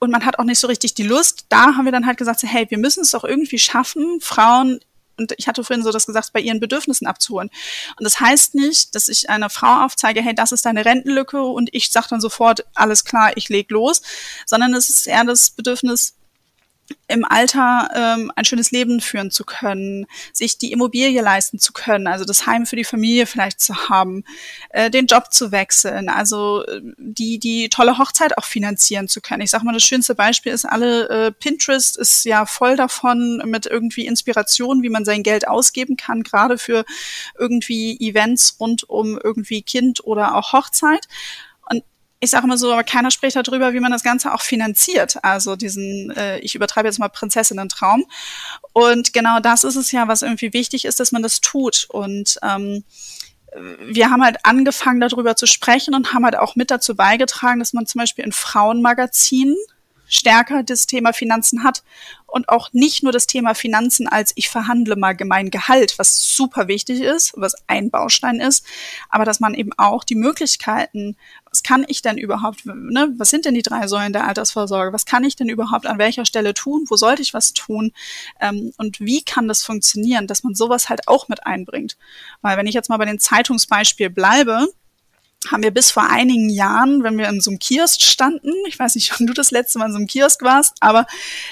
und 0.01 0.11
man 0.11 0.25
hat 0.25 0.39
auch 0.39 0.45
nicht 0.45 0.59
so 0.59 0.67
richtig 0.67 0.95
die 0.95 1.05
Lust. 1.05 1.47
Da 1.49 1.77
haben 1.77 1.85
wir 1.85 1.93
dann 1.93 2.07
halt 2.07 2.19
gesagt, 2.19 2.41
so, 2.41 2.49
hey, 2.49 2.67
wir 2.69 2.79
müssen 2.79 3.03
es 3.03 3.11
doch 3.11 3.23
irgendwie 3.23 3.59
schaffen, 3.59 4.21
Frauen 4.21 4.81
und 5.21 5.35
ich 5.37 5.47
hatte 5.47 5.63
vorhin 5.63 5.85
so 5.85 5.93
das 5.93 6.07
gesagt, 6.07 6.33
bei 6.33 6.41
ihren 6.41 6.61
Bedürfnissen 6.61 7.07
abzuholen. 7.07 7.51
Und 7.99 8.05
das 8.05 8.21
heißt 8.21 8.55
nicht, 8.55 8.95
dass 8.95 9.09
ich 9.09 9.29
einer 9.29 9.51
Frau 9.51 9.85
aufzeige, 9.85 10.23
hey, 10.23 10.35
das 10.35 10.51
ist 10.51 10.65
deine 10.65 10.85
Rentenlücke 10.85 11.43
und 11.43 11.69
ich 11.73 11.91
sage 11.91 12.07
dann 12.09 12.21
sofort, 12.23 12.65
alles 12.75 13.05
klar, 13.05 13.37
ich 13.37 13.51
leg 13.51 13.71
los, 13.71 14.01
sondern 14.47 14.73
es 14.75 14.89
ist 14.89 15.07
eher 15.07 15.25
das 15.25 15.51
Bedürfnis, 15.51 16.15
im 17.09 17.25
Alter 17.25 17.91
ähm, 17.95 18.33
ein 18.37 18.45
schönes 18.45 18.71
Leben 18.71 19.01
führen 19.01 19.31
zu 19.31 19.45
können, 19.45 20.07
sich 20.33 20.59
die 20.59 20.73
Immobilie 20.73 21.21
leisten 21.21 21.59
zu 21.59 21.73
können, 21.73 22.07
also 22.07 22.25
das 22.25 22.47
Heim 22.47 22.67
für 22.67 22.77
die 22.77 22.85
Familie 22.85 23.27
vielleicht 23.27 23.61
zu 23.61 23.89
haben, 23.89 24.25
äh, 24.71 24.91
den 24.91 25.07
Job 25.07 25.33
zu 25.33 25.53
wechseln, 25.53 26.09
also 26.09 26.65
äh, 26.67 26.81
die 26.99 27.39
die 27.39 27.69
tolle 27.69 27.99
Hochzeit 27.99 28.39
auch 28.39 28.45
finanzieren 28.45 29.09
zu 29.09 29.21
können. 29.21 29.43
Ich 29.43 29.51
sage 29.51 29.65
mal, 29.65 29.73
das 29.73 29.83
schönste 29.83 30.15
Beispiel 30.15 30.53
ist 30.53 30.65
alle 30.65 31.09
äh, 31.09 31.33
Pinterest 31.33 31.97
ist 31.97 32.25
ja 32.25 32.47
voll 32.47 32.77
davon 32.77 33.43
mit 33.45 33.67
irgendwie 33.67 34.07
Inspiration, 34.07 34.83
wie 34.83 34.91
man 34.91 35.05
sein 35.05 35.23
Geld 35.23 35.49
ausgeben 35.49 35.97
kann, 35.97 36.23
gerade 36.23 36.59
für 36.59 36.85
irgendwie 37.39 37.99
Events 38.01 38.57
rund 38.61 38.89
um 38.89 39.19
irgendwie 39.23 39.63
Kind 39.63 40.05
oder 40.05 40.37
auch 40.37 40.53
Hochzeit 40.53 41.09
ich 42.21 42.31
sage 42.31 42.47
mal 42.47 42.59
so, 42.59 42.73
aber 42.73 42.85
keiner 42.85 43.11
spricht 43.11 43.37
darüber, 43.37 43.73
wie 43.73 43.81
man 43.81 43.91
das 43.91 44.03
Ganze 44.03 44.35
auch 44.35 44.43
finanziert. 44.43 45.17
Also 45.25 45.57
diesen, 45.57 46.11
äh, 46.11 46.39
ich 46.41 46.55
übertreibe 46.55 46.87
jetzt 46.87 46.99
mal 46.99 47.09
Prinzessinnen-Traum. 47.09 48.05
Und 48.75 49.15
genau 49.15 49.41
das 49.41 49.65
ist 49.65 49.77
es 49.77 49.91
ja, 49.91 50.07
was 50.07 50.21
irgendwie 50.21 50.53
wichtig 50.53 50.85
ist, 50.85 51.01
dass 51.01 51.13
man 51.13 51.23
das 51.23 51.41
tut. 51.41 51.87
Und 51.89 52.39
ähm, 52.43 52.85
wir 53.81 54.11
haben 54.11 54.23
halt 54.23 54.37
angefangen, 54.45 55.01
darüber 55.01 55.35
zu 55.35 55.47
sprechen 55.47 55.95
und 55.95 56.13
haben 56.13 56.25
halt 56.25 56.37
auch 56.37 56.57
mit 56.57 56.71
dazu 56.71 56.95
beigetragen, 56.95 57.59
dass 57.59 57.73
man 57.73 57.87
zum 57.87 58.01
Beispiel 58.01 58.25
in 58.25 58.33
Frauenmagazinen 58.33 59.57
stärker 60.11 60.63
das 60.63 60.87
Thema 60.87 61.15
Finanzen 61.15 61.65
hat 61.65 61.83
und 62.27 62.49
auch 62.49 62.71
nicht 62.73 63.03
nur 63.03 63.13
das 63.13 63.27
Thema 63.27 63.55
Finanzen 63.55 64.07
als 64.07 64.33
ich 64.35 64.49
verhandle 64.49 64.97
mal 64.97 65.15
gemein 65.15 65.51
Gehalt, 65.51 65.99
was 65.99 66.37
super 66.37 66.69
wichtig 66.69 67.01
ist, 67.01 67.33
was 67.37 67.55
ein 67.67 67.91
Baustein 67.91 68.41
ist, 68.41 68.65
aber 69.09 69.25
dass 69.25 69.41
man 69.41 69.55
eben 69.55 69.73
auch 69.77 70.05
die 70.05 70.15
Möglichkeiten, 70.15 71.17
was 71.51 71.63
kann 71.63 71.85
ich 71.89 72.03
denn 72.03 72.19
überhaupt, 72.19 72.65
ne, 72.67 73.13
was 73.17 73.31
sind 73.31 73.45
denn 73.45 73.55
die 73.55 73.63
drei 73.63 73.87
Säulen 73.87 74.13
der 74.13 74.27
Altersvorsorge, 74.27 74.93
was 74.93 75.07
kann 75.07 75.25
ich 75.25 75.37
denn 75.37 75.49
überhaupt 75.49 75.87
an 75.87 75.99
welcher 75.99 76.25
Stelle 76.25 76.55
tun, 76.55 76.85
wo 76.89 76.97
sollte 76.97 77.23
ich 77.23 77.35
was 77.35 77.53
tun? 77.53 77.93
Ähm, 78.41 78.73
und 78.77 79.01
wie 79.01 79.23
kann 79.23 79.49
das 79.49 79.63
funktionieren, 79.63 80.27
dass 80.27 80.43
man 80.45 80.55
sowas 80.55 80.89
halt 80.89 81.09
auch 81.09 81.29
mit 81.29 81.47
einbringt. 81.47 81.97
Weil 82.43 82.57
wenn 82.57 82.67
ich 82.67 82.75
jetzt 82.75 82.89
mal 82.89 82.99
bei 82.99 83.05
den 83.05 83.19
Zeitungsbeispiel 83.19 84.11
bleibe, 84.11 84.69
haben 85.49 85.63
wir 85.63 85.71
bis 85.71 85.91
vor 85.91 86.09
einigen 86.09 86.51
Jahren, 86.51 87.03
wenn 87.03 87.17
wir 87.17 87.29
in 87.29 87.41
so 87.41 87.51
einem 87.51 87.59
Kiosk 87.59 88.03
standen, 88.03 88.53
ich 88.67 88.79
weiß 88.79 88.95
nicht, 88.95 89.13
wann 89.19 89.27
du 89.27 89.33
das 89.33 89.51
letzte 89.51 89.79
Mal 89.79 89.87
in 89.87 89.93
so 89.93 89.99
einem 89.99 90.07
Kiosk 90.07 90.43
warst, 90.43 90.77
aber 90.81 91.07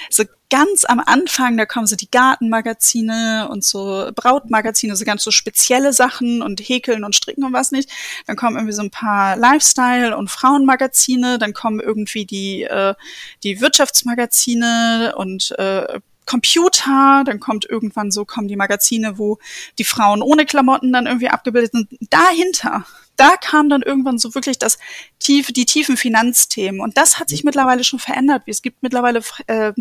so 0.09 0.23
ganz 0.51 0.83
am 0.85 0.99
Anfang, 0.99 1.57
da 1.57 1.65
kommen 1.65 1.85
so 1.85 1.95
die 1.95 2.09
Gartenmagazine 2.09 3.49
und 3.51 3.63
so 3.63 4.09
Brautmagazine, 4.15 4.95
so 4.95 5.05
ganz 5.05 5.23
so 5.23 5.31
spezielle 5.31 5.93
Sachen 5.93 6.41
und 6.41 6.59
Häkeln 6.59 7.03
und 7.03 7.15
Stricken 7.15 7.43
und 7.43 7.53
was 7.53 7.71
nicht. 7.71 7.89
Dann 8.25 8.35
kommen 8.35 8.55
irgendwie 8.55 8.73
so 8.73 8.81
ein 8.81 8.89
paar 8.89 9.35
Lifestyle- 9.37 10.17
und 10.17 10.31
Frauenmagazine, 10.31 11.37
dann 11.37 11.53
kommen 11.53 11.79
irgendwie 11.79 12.25
die, 12.25 12.63
äh, 12.63 12.95
die 13.43 13.61
Wirtschaftsmagazine 13.61 15.13
und 15.17 15.51
äh, 15.59 15.99
Computer, 16.25 17.23
dann 17.25 17.39
kommt 17.39 17.65
irgendwann 17.65 18.11
so, 18.11 18.23
kommen 18.23 18.47
die 18.47 18.55
Magazine, 18.55 19.17
wo 19.17 19.39
die 19.79 19.83
Frauen 19.83 20.21
ohne 20.21 20.45
Klamotten 20.45 20.93
dann 20.93 21.07
irgendwie 21.07 21.29
abgebildet 21.29 21.71
sind. 21.71 21.89
Dahinter 22.11 22.85
da 23.19 23.35
kam 23.35 23.69
dann 23.69 23.81
irgendwann 23.81 24.17
so 24.17 24.33
wirklich 24.33 24.57
das 24.57 24.77
tiefe, 25.19 25.51
die 25.51 25.65
tiefen 25.65 25.97
Finanzthemen. 25.97 26.79
Und 26.79 26.97
das 26.97 27.19
hat 27.19 27.27
sich 27.27 27.43
mittlerweile 27.43 27.83
schon 27.83 27.99
verändert. 27.99 28.43
Es 28.45 28.61
gibt 28.61 28.81
mittlerweile 28.81 29.21
äh, 29.47 29.73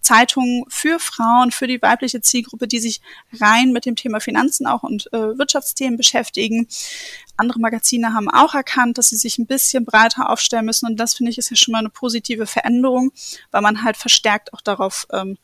Zeitungen 0.00 0.64
für 0.68 0.98
Frauen, 0.98 1.52
für 1.52 1.68
die 1.68 1.80
weibliche 1.80 2.20
Zielgruppe, 2.20 2.66
die 2.66 2.80
sich 2.80 3.00
rein 3.40 3.70
mit 3.72 3.86
dem 3.86 3.94
Thema 3.94 4.20
Finanzen 4.20 4.66
auch 4.66 4.82
und 4.82 5.12
äh, 5.12 5.38
Wirtschaftsthemen 5.38 5.96
beschäftigen. 5.96 6.66
Andere 7.36 7.60
Magazine 7.60 8.12
haben 8.12 8.28
auch 8.28 8.54
erkannt, 8.54 8.98
dass 8.98 9.10
sie 9.10 9.16
sich 9.16 9.38
ein 9.38 9.46
bisschen 9.46 9.84
breiter 9.84 10.28
aufstellen 10.28 10.66
müssen. 10.66 10.86
Und 10.86 10.98
das 10.98 11.14
finde 11.14 11.30
ich 11.30 11.38
ist 11.38 11.50
ja 11.50 11.56
schon 11.56 11.72
mal 11.72 11.78
eine 11.78 11.90
positive 11.90 12.46
Veränderung, 12.46 13.12
weil 13.52 13.62
man 13.62 13.84
halt 13.84 13.96
verstärkt 13.96 14.52
auch 14.52 14.60
darauf 14.60 15.06
ähm, 15.12 15.38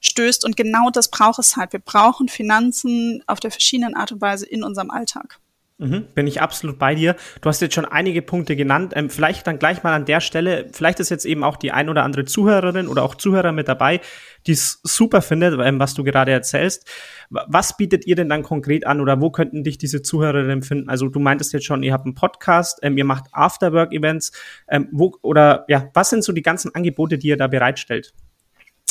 stößt. 0.00 0.44
Und 0.44 0.56
genau 0.56 0.90
das 0.90 1.10
braucht 1.10 1.38
es 1.38 1.56
halt. 1.56 1.72
Wir 1.72 1.80
brauchen 1.80 2.28
Finanzen 2.28 3.24
auf 3.26 3.40
der 3.40 3.50
verschiedenen 3.50 3.94
Art 3.94 4.12
und 4.12 4.20
Weise 4.20 4.46
in 4.46 4.62
unserem 4.62 4.90
Alltag. 4.90 5.39
Mhm, 5.80 6.08
bin 6.14 6.26
ich 6.26 6.42
absolut 6.42 6.78
bei 6.78 6.94
dir. 6.94 7.16
Du 7.40 7.48
hast 7.48 7.62
jetzt 7.62 7.74
schon 7.74 7.86
einige 7.86 8.20
Punkte 8.20 8.54
genannt. 8.54 8.92
Ähm, 8.94 9.08
vielleicht 9.08 9.46
dann 9.46 9.58
gleich 9.58 9.82
mal 9.82 9.94
an 9.94 10.04
der 10.04 10.20
Stelle, 10.20 10.68
vielleicht 10.72 11.00
ist 11.00 11.08
jetzt 11.08 11.24
eben 11.24 11.42
auch 11.42 11.56
die 11.56 11.72
ein 11.72 11.88
oder 11.88 12.02
andere 12.04 12.26
Zuhörerin 12.26 12.86
oder 12.86 13.02
auch 13.02 13.14
Zuhörer 13.14 13.52
mit 13.52 13.66
dabei, 13.66 14.02
die 14.46 14.52
es 14.52 14.80
super 14.82 15.22
findet, 15.22 15.58
ähm, 15.58 15.80
was 15.80 15.94
du 15.94 16.04
gerade 16.04 16.32
erzählst. 16.32 16.86
Was 17.30 17.78
bietet 17.78 18.06
ihr 18.06 18.14
denn 18.14 18.28
dann 18.28 18.42
konkret 18.42 18.86
an 18.86 19.00
oder 19.00 19.22
wo 19.22 19.30
könnten 19.30 19.64
dich 19.64 19.78
diese 19.78 20.02
Zuhörerinnen 20.02 20.62
finden? 20.62 20.90
Also 20.90 21.08
du 21.08 21.18
meintest 21.18 21.54
jetzt 21.54 21.64
schon, 21.64 21.82
ihr 21.82 21.94
habt 21.94 22.04
einen 22.04 22.14
Podcast, 22.14 22.80
ähm, 22.82 22.98
ihr 22.98 23.06
macht 23.06 23.24
Afterwork-Events. 23.32 24.32
Ähm, 24.68 24.88
wo, 24.92 25.16
oder 25.22 25.64
ja, 25.68 25.88
was 25.94 26.10
sind 26.10 26.24
so 26.24 26.32
die 26.32 26.42
ganzen 26.42 26.74
Angebote, 26.74 27.16
die 27.16 27.28
ihr 27.28 27.38
da 27.38 27.46
bereitstellt? 27.46 28.12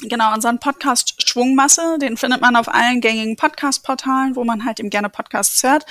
Genau, 0.02 0.34
unseren 0.34 0.60
Podcast 0.60 1.28
Schwungmasse, 1.28 1.98
den 2.00 2.16
findet 2.16 2.40
man 2.40 2.56
auf 2.56 2.70
allen 2.70 3.02
gängigen 3.02 3.36
Podcast-Portalen, 3.36 4.38
wo 4.38 4.46
man 4.46 4.64
halt 4.64 4.80
eben 4.80 4.90
gerne 4.90 5.10
Podcasts 5.10 5.62
hört. 5.62 5.86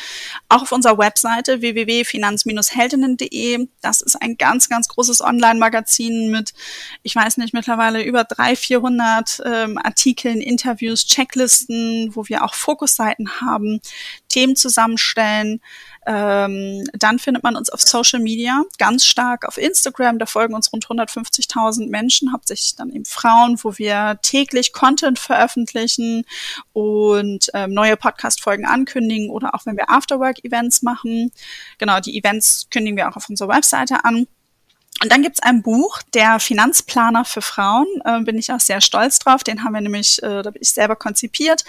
Auch 0.48 0.62
auf 0.62 0.72
unserer 0.72 0.96
Webseite 0.96 1.60
www.finanz-heldinnen.de. 1.60 3.68
Das 3.82 4.00
ist 4.00 4.16
ein 4.16 4.38
ganz, 4.38 4.70
ganz 4.70 4.88
großes 4.88 5.20
Online-Magazin 5.20 6.30
mit, 6.30 6.54
ich 7.02 7.14
weiß 7.14 7.36
nicht, 7.36 7.52
mittlerweile 7.52 8.02
über 8.02 8.24
300, 8.24 8.58
400 8.58 9.42
ähm, 9.44 9.76
Artikeln, 9.76 10.40
Interviews, 10.40 11.04
Checklisten, 11.04 12.16
wo 12.16 12.28
wir 12.28 12.44
auch 12.44 12.54
Fokusseiten 12.54 13.42
haben, 13.42 13.82
Themen 14.28 14.56
zusammenstellen. 14.56 15.60
Ähm, 16.10 16.84
dann 16.94 17.18
findet 17.18 17.42
man 17.42 17.54
uns 17.54 17.68
auf 17.68 17.82
Social 17.82 18.20
Media 18.20 18.62
ganz 18.78 19.04
stark 19.04 19.46
auf 19.46 19.58
Instagram. 19.58 20.18
Da 20.18 20.24
folgen 20.24 20.54
uns 20.54 20.72
rund 20.72 20.86
150.000 20.86 21.90
Menschen, 21.90 22.32
hauptsächlich 22.32 22.76
dann 22.76 22.88
eben 22.88 23.04
Frauen, 23.04 23.58
wo 23.62 23.76
wir 23.76 24.18
täglich 24.22 24.72
Content 24.72 25.18
veröffentlichen 25.18 26.24
und 26.72 27.50
ähm, 27.52 27.74
neue 27.74 27.98
Podcast-Folgen 27.98 28.64
ankündigen 28.64 29.28
oder 29.28 29.54
auch 29.54 29.66
wenn 29.66 29.76
wir 29.76 29.90
Afterwork-Events 29.90 30.80
machen. 30.80 31.30
Genau, 31.76 32.00
die 32.00 32.16
Events 32.16 32.68
kündigen 32.70 32.96
wir 32.96 33.10
auch 33.10 33.16
auf 33.16 33.28
unserer 33.28 33.50
Webseite 33.50 34.06
an. 34.06 34.26
Und 35.00 35.12
dann 35.12 35.22
gibt's 35.22 35.40
ein 35.40 35.62
Buch, 35.62 36.02
der 36.12 36.40
Finanzplaner 36.40 37.24
für 37.24 37.40
Frauen, 37.40 37.86
äh, 38.04 38.20
bin 38.20 38.36
ich 38.36 38.52
auch 38.52 38.58
sehr 38.58 38.80
stolz 38.80 39.20
drauf. 39.20 39.44
Den 39.44 39.62
haben 39.62 39.72
wir 39.72 39.80
nämlich, 39.80 40.20
äh, 40.24 40.42
da 40.42 40.50
bin 40.50 40.60
ich 40.60 40.70
selber 40.70 40.96
konzipiert. 40.96 41.64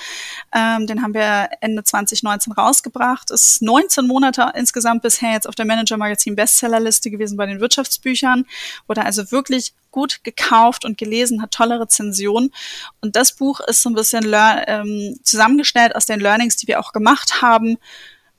Ähm, 0.51 0.87
den 0.87 1.03
haben 1.03 1.13
wir 1.13 1.49
Ende 1.61 1.83
2019 1.83 2.53
rausgebracht. 2.53 3.29
Ist 3.29 3.61
19 3.61 4.07
Monate 4.07 4.51
insgesamt 4.55 5.03
bisher 5.03 5.33
jetzt 5.33 5.47
auf 5.47 5.53
der 5.53 5.65
Manager 5.65 5.97
Magazin 5.97 6.35
Bestsellerliste 6.35 7.11
gewesen 7.11 7.37
bei 7.37 7.45
den 7.45 7.59
Wirtschaftsbüchern. 7.59 8.45
Wurde 8.87 9.05
also 9.05 9.31
wirklich 9.31 9.73
gut 9.91 10.23
gekauft 10.23 10.83
und 10.83 10.97
gelesen, 10.97 11.41
hat 11.43 11.51
tolle 11.51 11.79
Rezensionen. 11.79 12.51
Und 13.01 13.15
das 13.15 13.33
Buch 13.33 13.59
ist 13.59 13.83
so 13.83 13.89
ein 13.89 13.95
bisschen 13.95 14.25
ähm, 14.33 15.19
zusammengestellt 15.21 15.95
aus 15.95 16.07
den 16.07 16.19
Learnings, 16.19 16.57
die 16.57 16.67
wir 16.67 16.79
auch 16.79 16.93
gemacht 16.93 17.43
haben. 17.43 17.77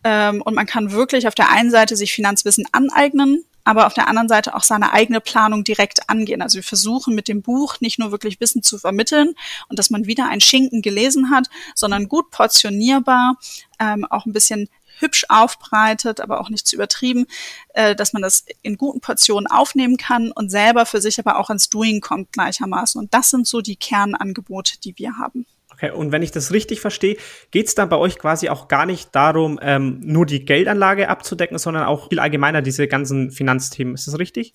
Ähm, 0.03 0.43
und 0.43 0.55
man 0.55 0.67
kann 0.67 0.93
wirklich 0.93 1.29
auf 1.29 1.35
der 1.35 1.51
einen 1.51 1.71
Seite 1.71 1.95
sich 1.95 2.13
Finanzwissen 2.13 2.67
aneignen, 2.73 3.45
aber 3.65 3.87
auf 3.87 3.95
der 3.95 4.09
anderen 4.09 4.29
Seite 4.29 4.55
auch 4.55 4.63
seine 4.63 4.93
eigene 4.93 5.21
Planung 5.21 5.65
direkt 5.65 6.09
angehen. 6.09 6.43
Also 6.43 6.57
wir 6.57 6.63
versuchen 6.63 7.15
mit 7.15 7.29
dem 7.29 7.43
Buch 7.43 7.81
nicht 7.81 7.99
nur 7.99 8.11
wirklich 8.11 8.41
Wissen 8.41 8.63
zu 8.63 8.79
vermitteln 8.79 9.35
und 9.69 9.79
dass 9.79 9.91
man 9.91 10.07
wieder 10.07 10.29
ein 10.29 10.41
Schinken 10.41 10.83
gelesen 10.83 11.31
hat, 11.31 11.49
sondern 11.75 12.09
gut 12.09 12.31
portionierbar, 12.31 13.37
ähm, 13.79 14.05
auch 14.05 14.27
ein 14.27 14.33
bisschen 14.33 14.69
hübsch 14.99 15.25
aufbereitet, 15.29 16.21
aber 16.21 16.41
auch 16.41 16.51
nicht 16.51 16.67
zu 16.67 16.77
übertrieben, 16.77 17.27
äh, 17.75 17.95
dass 17.97 18.13
man 18.13 18.23
das 18.23 18.45
in 18.63 18.77
guten 18.77 19.01
Portionen 19.01 19.47
aufnehmen 19.47 19.97
kann 19.97 20.31
und 20.33 20.51
selber 20.51 20.87
für 20.87 21.01
sich 21.01 21.19
aber 21.19 21.39
auch 21.39 21.51
ins 21.51 21.69
Doing 21.71 22.01
kommt 22.01 22.33
gleichermaßen. 22.33 23.01
Und 23.01 23.15
das 23.15 23.31
sind 23.31 23.47
so 23.47 23.61
die 23.61 23.77
Kernangebote, 23.77 24.79
die 24.79 24.97
wir 24.99 25.17
haben. 25.17 25.47
Okay, 25.81 25.93
und 25.93 26.13
wenn 26.13 26.23
ich 26.23 26.31
das 26.31 26.53
richtig 26.53 26.81
verstehe, 26.81 27.17
geht 27.51 27.69
es 27.69 27.75
dann 27.75 27.89
bei 27.89 27.97
euch 27.97 28.19
quasi 28.19 28.51
auch 28.51 28.69
gar 28.69 28.85
nicht 28.85 29.15
darum, 29.15 29.59
ähm, 29.63 29.99
nur 30.03 30.27
die 30.27 30.45
Geldanlage 30.45 31.09
abzudecken, 31.09 31.57
sondern 31.59 31.85
auch 31.85 32.11
viel 32.11 32.21
allgemeiner 32.21 32.61
diese 32.61 32.87
ganzen 32.87 33.31
Finanzthemen. 33.31 33.95
Ist 33.95 34.07
das 34.07 34.19
richtig? 34.19 34.55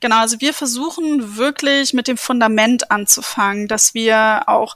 Genau, 0.00 0.16
also 0.18 0.40
wir 0.40 0.52
versuchen 0.52 1.36
wirklich 1.36 1.92
mit 1.92 2.08
dem 2.08 2.16
Fundament 2.16 2.90
anzufangen, 2.90 3.68
dass 3.68 3.94
wir 3.94 4.48
auch 4.48 4.74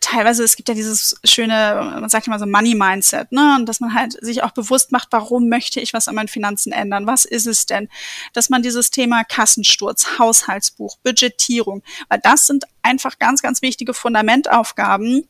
teilweise, 0.00 0.44
es 0.44 0.56
gibt 0.56 0.68
ja 0.68 0.74
dieses 0.74 1.16
schöne, 1.24 1.98
man 2.00 2.08
sagt 2.08 2.26
immer 2.26 2.38
so 2.38 2.46
Money-Mindset, 2.46 3.32
ne? 3.32 3.56
Und 3.56 3.66
dass 3.66 3.80
man 3.80 3.94
halt 3.94 4.16
sich 4.24 4.42
auch 4.42 4.52
bewusst 4.52 4.92
macht, 4.92 5.08
warum 5.10 5.48
möchte 5.48 5.80
ich 5.80 5.92
was 5.92 6.08
an 6.08 6.14
meinen 6.14 6.28
Finanzen 6.28 6.72
ändern? 6.72 7.06
Was 7.06 7.24
ist 7.24 7.46
es 7.46 7.66
denn? 7.66 7.88
Dass 8.32 8.50
man 8.50 8.62
dieses 8.62 8.90
Thema 8.90 9.24
Kassensturz, 9.24 10.18
Haushaltsbuch, 10.18 10.96
Budgetierung, 11.02 11.82
weil 12.08 12.20
das 12.22 12.46
sind 12.46 12.64
einfach 12.82 13.18
ganz, 13.18 13.42
ganz 13.42 13.62
wichtige 13.62 13.94
Fundamentaufgaben, 13.94 15.28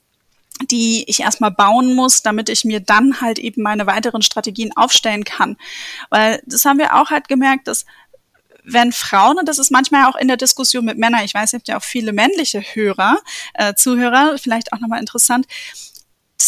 die 0.71 1.05
ich 1.07 1.21
erstmal 1.21 1.51
bauen 1.51 1.95
muss, 1.95 2.23
damit 2.23 2.49
ich 2.49 2.65
mir 2.65 2.81
dann 2.81 3.21
halt 3.21 3.39
eben 3.39 3.63
meine 3.63 3.87
weiteren 3.87 4.23
Strategien 4.23 4.77
aufstellen 4.77 5.25
kann. 5.25 5.57
Weil 6.11 6.43
das 6.47 6.65
haben 6.65 6.79
wir 6.79 6.97
auch 6.97 7.11
halt 7.11 7.29
gemerkt, 7.29 7.69
dass 7.69 7.85
wenn 8.71 8.93
Frauen, 8.93 9.39
und 9.39 9.49
das 9.49 9.59
ist 9.59 9.71
manchmal 9.71 10.07
auch 10.07 10.17
in 10.17 10.29
der 10.29 10.37
Diskussion 10.37 10.85
mit 10.85 10.99
Männern, 10.99 11.25
ich 11.25 11.35
weiß, 11.35 11.53
ihr 11.53 11.59
habt 11.59 11.69
ja 11.69 11.79
auch 11.79 11.83
viele 11.83 12.13
männliche 12.13 12.61
Hörer, 12.61 13.19
äh, 13.55 13.75
Zuhörer, 13.75 14.37
vielleicht 14.39 14.73
auch 14.73 14.81
nochmal 14.81 15.01
interessant, 15.01 15.47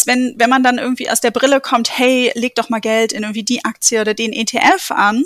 wenn, 0.07 0.35
wenn 0.37 0.50
man 0.50 0.62
dann 0.62 0.79
irgendwie 0.79 1.11
aus 1.11 1.21
der 1.21 1.31
Brille 1.31 1.61
kommt, 1.61 1.99
hey, 1.99 2.33
leg 2.35 2.55
doch 2.55 2.69
mal 2.69 2.81
Geld 2.81 3.12
in 3.12 3.23
irgendwie 3.23 3.43
die 3.43 3.65
Aktie 3.65 4.00
oder 4.00 4.15
den 4.15 4.33
ETF 4.33 4.93
an, 4.93 5.25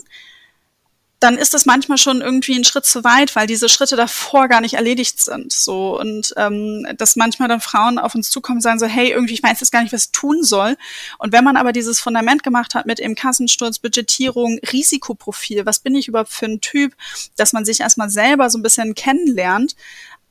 dann 1.21 1.38
ist 1.38 1.54
das 1.54 1.64
manchmal 1.64 1.97
schon 1.97 2.21
irgendwie 2.21 2.54
ein 2.54 2.64
Schritt 2.64 2.85
zu 2.85 3.02
weit, 3.02 3.35
weil 3.35 3.47
diese 3.47 3.68
Schritte 3.68 3.97
davor 3.97 4.49
gar 4.49 4.61
nicht 4.61 4.75
erledigt 4.75 5.21
sind. 5.21 5.52
So 5.52 5.99
und 5.99 6.35
ähm, 6.37 6.87
dass 6.99 7.16
manchmal 7.16 7.49
dann 7.49 7.61
Frauen 7.61 7.99
auf 7.99 8.14
uns 8.14 8.30
zukommen 8.30 8.59
und 8.59 8.62
sagen 8.62 8.78
so, 8.78 8.87
hey, 8.87 9.11
irgendwie 9.11 9.35
ich 9.35 9.42
weiß 9.42 9.61
jetzt 9.61 9.73
gar 9.73 9.83
nicht, 9.83 9.92
was 9.92 10.06
ich 10.06 10.12
tun 10.12 10.42
soll. 10.42 10.76
Und 11.18 11.33
wenn 11.33 11.44
man 11.44 11.56
aber 11.56 11.73
dieses 11.73 12.00
Fundament 12.00 12.42
gemacht 12.42 12.75
hat 12.75 12.87
mit 12.87 13.00
eben 13.00 13.14
Kassensturz, 13.14 13.78
Budgetierung, 13.78 14.59
Risikoprofil, 14.71 15.64
was 15.64 15.78
bin 15.78 15.94
ich 15.94 16.09
überhaupt 16.09 16.30
für 16.30 16.47
ein 16.47 16.61
Typ, 16.61 16.94
dass 17.37 17.52
man 17.52 17.64
sich 17.64 17.80
erstmal 17.80 18.11
selber 18.11 18.50
so 18.50 18.59
ein 18.59 18.62
bisschen 18.62 18.94
kennenlernt, 18.94 19.76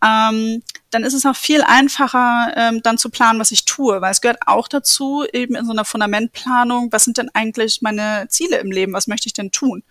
ähm, 0.04 0.62
dann 0.90 1.04
ist 1.04 1.14
es 1.14 1.26
auch 1.26 1.36
viel 1.36 1.62
einfacher, 1.64 2.54
ähm, 2.56 2.82
dann 2.84 2.98
zu 2.98 3.10
planen, 3.10 3.40
was 3.40 3.52
ich 3.52 3.66
tue, 3.66 4.02
weil 4.02 4.12
es 4.12 4.22
gehört 4.22 4.40
auch 4.46 4.68
dazu, 4.68 5.26
eben 5.32 5.56
in 5.56 5.66
so 5.66 5.72
einer 5.72 5.86
Fundamentplanung, 5.86 6.92
was 6.92 7.04
sind 7.04 7.18
denn 7.18 7.30
eigentlich 7.34 7.82
meine 7.82 8.28
Ziele 8.30 8.58
im 8.58 8.72
Leben, 8.72 8.94
was 8.94 9.08
möchte 9.08 9.28
ich 9.28 9.34
denn 9.34 9.52
tun? 9.52 9.84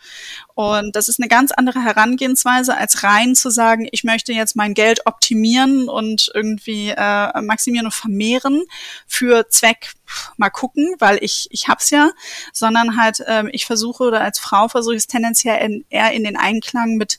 Und 0.55 0.95
das 0.95 1.09
ist 1.09 1.19
eine 1.19 1.29
ganz 1.29 1.51
andere 1.51 1.83
Herangehensweise, 1.83 2.77
als 2.77 3.03
rein 3.03 3.35
zu 3.35 3.51
sagen, 3.51 3.89
ich 3.91 4.05
möchte 4.05 4.33
jetzt 4.33 4.55
mein 4.55 4.75
Geld 4.75 5.07
optimieren 5.07 5.89
und 5.89 6.31
irgendwie 6.35 6.91
äh, 6.91 7.41
maximieren 7.41 7.87
und 7.87 7.95
vermehren 7.95 8.63
für 9.07 9.49
Zweck 9.49 9.95
mal 10.37 10.51
gucken, 10.51 10.95
weil 10.99 11.19
ich 11.23 11.49
ich 11.51 11.69
hab's 11.69 11.91
ja, 11.91 12.11
sondern 12.53 12.97
halt 12.97 13.25
ähm, 13.27 13.49
ich 13.53 13.67
versuche 13.67 14.05
oder 14.05 14.21
als 14.21 14.39
Frau 14.39 14.69
versuche 14.69 14.95
ich 14.95 15.01
es 15.01 15.07
tendenziell 15.07 15.65
in, 15.65 15.85
eher 15.89 16.13
in 16.13 16.25
den 16.25 16.37
Einklang 16.37 16.97
mit 16.97 17.19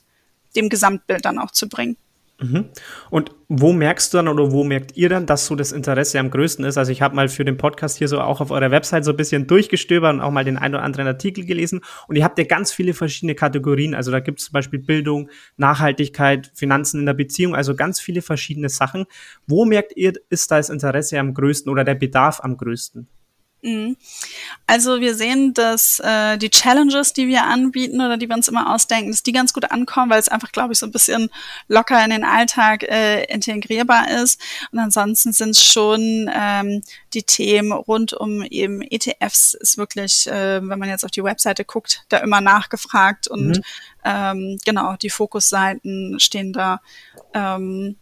dem 0.55 0.69
Gesamtbild 0.69 1.25
dann 1.25 1.39
auch 1.39 1.51
zu 1.51 1.67
bringen. 1.67 1.97
Mhm. 2.39 2.69
Und 3.09 3.31
wo 3.47 3.73
merkst 3.73 4.13
du 4.13 4.17
dann 4.17 4.27
oder 4.27 4.51
wo 4.51 4.63
merkt 4.63 4.97
ihr 4.97 5.07
dann, 5.07 5.25
dass 5.25 5.45
so 5.45 5.55
das 5.55 5.71
Interesse 5.71 6.19
am 6.19 6.31
größten 6.31 6.65
ist? 6.65 6.77
Also 6.77 6.91
ich 6.91 7.01
habe 7.01 7.15
mal 7.15 7.29
für 7.29 7.45
den 7.45 7.57
Podcast 7.57 7.97
hier 7.97 8.07
so 8.07 8.19
auch 8.19 8.41
auf 8.41 8.51
eurer 8.51 8.71
Website 8.71 9.05
so 9.05 9.11
ein 9.11 9.17
bisschen 9.17 9.45
durchgestöbert 9.47 10.13
und 10.13 10.21
auch 10.21 10.31
mal 10.31 10.43
den 10.43 10.57
einen 10.57 10.75
oder 10.75 10.83
anderen 10.83 11.07
Artikel 11.07 11.45
gelesen. 11.45 11.81
Und 12.07 12.15
ihr 12.15 12.23
habt 12.23 12.37
ja 12.39 12.45
ganz 12.45 12.71
viele 12.71 12.93
verschiedene 12.93 13.35
Kategorien. 13.35 13.93
Also 13.93 14.11
da 14.11 14.19
gibt 14.19 14.39
es 14.39 14.45
zum 14.45 14.53
Beispiel 14.53 14.79
Bildung, 14.79 15.29
Nachhaltigkeit, 15.57 16.51
Finanzen 16.55 16.99
in 16.99 17.05
der 17.05 17.13
Beziehung, 17.13 17.55
also 17.55 17.75
ganz 17.75 17.99
viele 17.99 18.21
verschiedene 18.21 18.69
Sachen. 18.69 19.05
Wo 19.45 19.65
merkt 19.65 19.95
ihr, 19.95 20.13
ist 20.29 20.51
da 20.51 20.57
das 20.57 20.69
Interesse 20.69 21.19
am 21.19 21.33
größten 21.33 21.71
oder 21.71 21.83
der 21.83 21.95
Bedarf 21.95 22.39
am 22.41 22.57
größten? 22.57 23.07
Mhm. 23.63 23.95
Also 24.67 24.99
wir 24.99 25.15
sehen, 25.15 25.53
dass 25.53 25.99
äh, 26.01 26.37
die 26.37 26.49
Challenges, 26.49 27.13
die 27.13 27.29
wir 27.29 27.43
anbieten 27.43 28.01
oder 28.01 28.17
die 28.17 28.27
wir 28.27 28.35
uns 28.35 28.49
immer 28.49 28.73
ausdenken, 28.73 29.11
dass 29.11 29.23
die 29.23 29.31
ganz 29.31 29.53
gut 29.53 29.71
ankommen, 29.71 30.11
weil 30.11 30.19
es 30.19 30.27
einfach, 30.27 30.51
glaube 30.51 30.73
ich, 30.73 30.79
so 30.79 30.85
ein 30.85 30.91
bisschen 30.91 31.29
locker 31.69 32.03
in 32.03 32.09
den 32.09 32.25
Alltag 32.25 32.83
äh, 32.83 33.23
integrierbar 33.23 34.09
ist. 34.09 34.41
Und 34.73 34.79
ansonsten 34.79 35.31
sind 35.31 35.51
es 35.51 35.63
schon 35.63 36.29
ähm, 36.33 36.81
die 37.13 37.23
Themen 37.23 37.71
rund 37.71 38.11
um 38.11 38.43
eben 38.43 38.81
ETFs 38.81 39.53
ist 39.53 39.77
wirklich, 39.77 40.27
äh, 40.27 40.61
wenn 40.67 40.79
man 40.79 40.89
jetzt 40.89 41.05
auf 41.05 41.11
die 41.11 41.23
Webseite 41.23 41.63
guckt, 41.63 42.03
da 42.09 42.17
immer 42.17 42.41
nachgefragt 42.41 43.29
und 43.29 43.57
mhm. 43.57 43.63
ähm, 44.03 44.59
genau, 44.65 44.97
die 44.97 45.09
Fokusseiten 45.09 46.19
stehen 46.19 46.51
da, 46.51 46.81
ähm, 47.33 47.95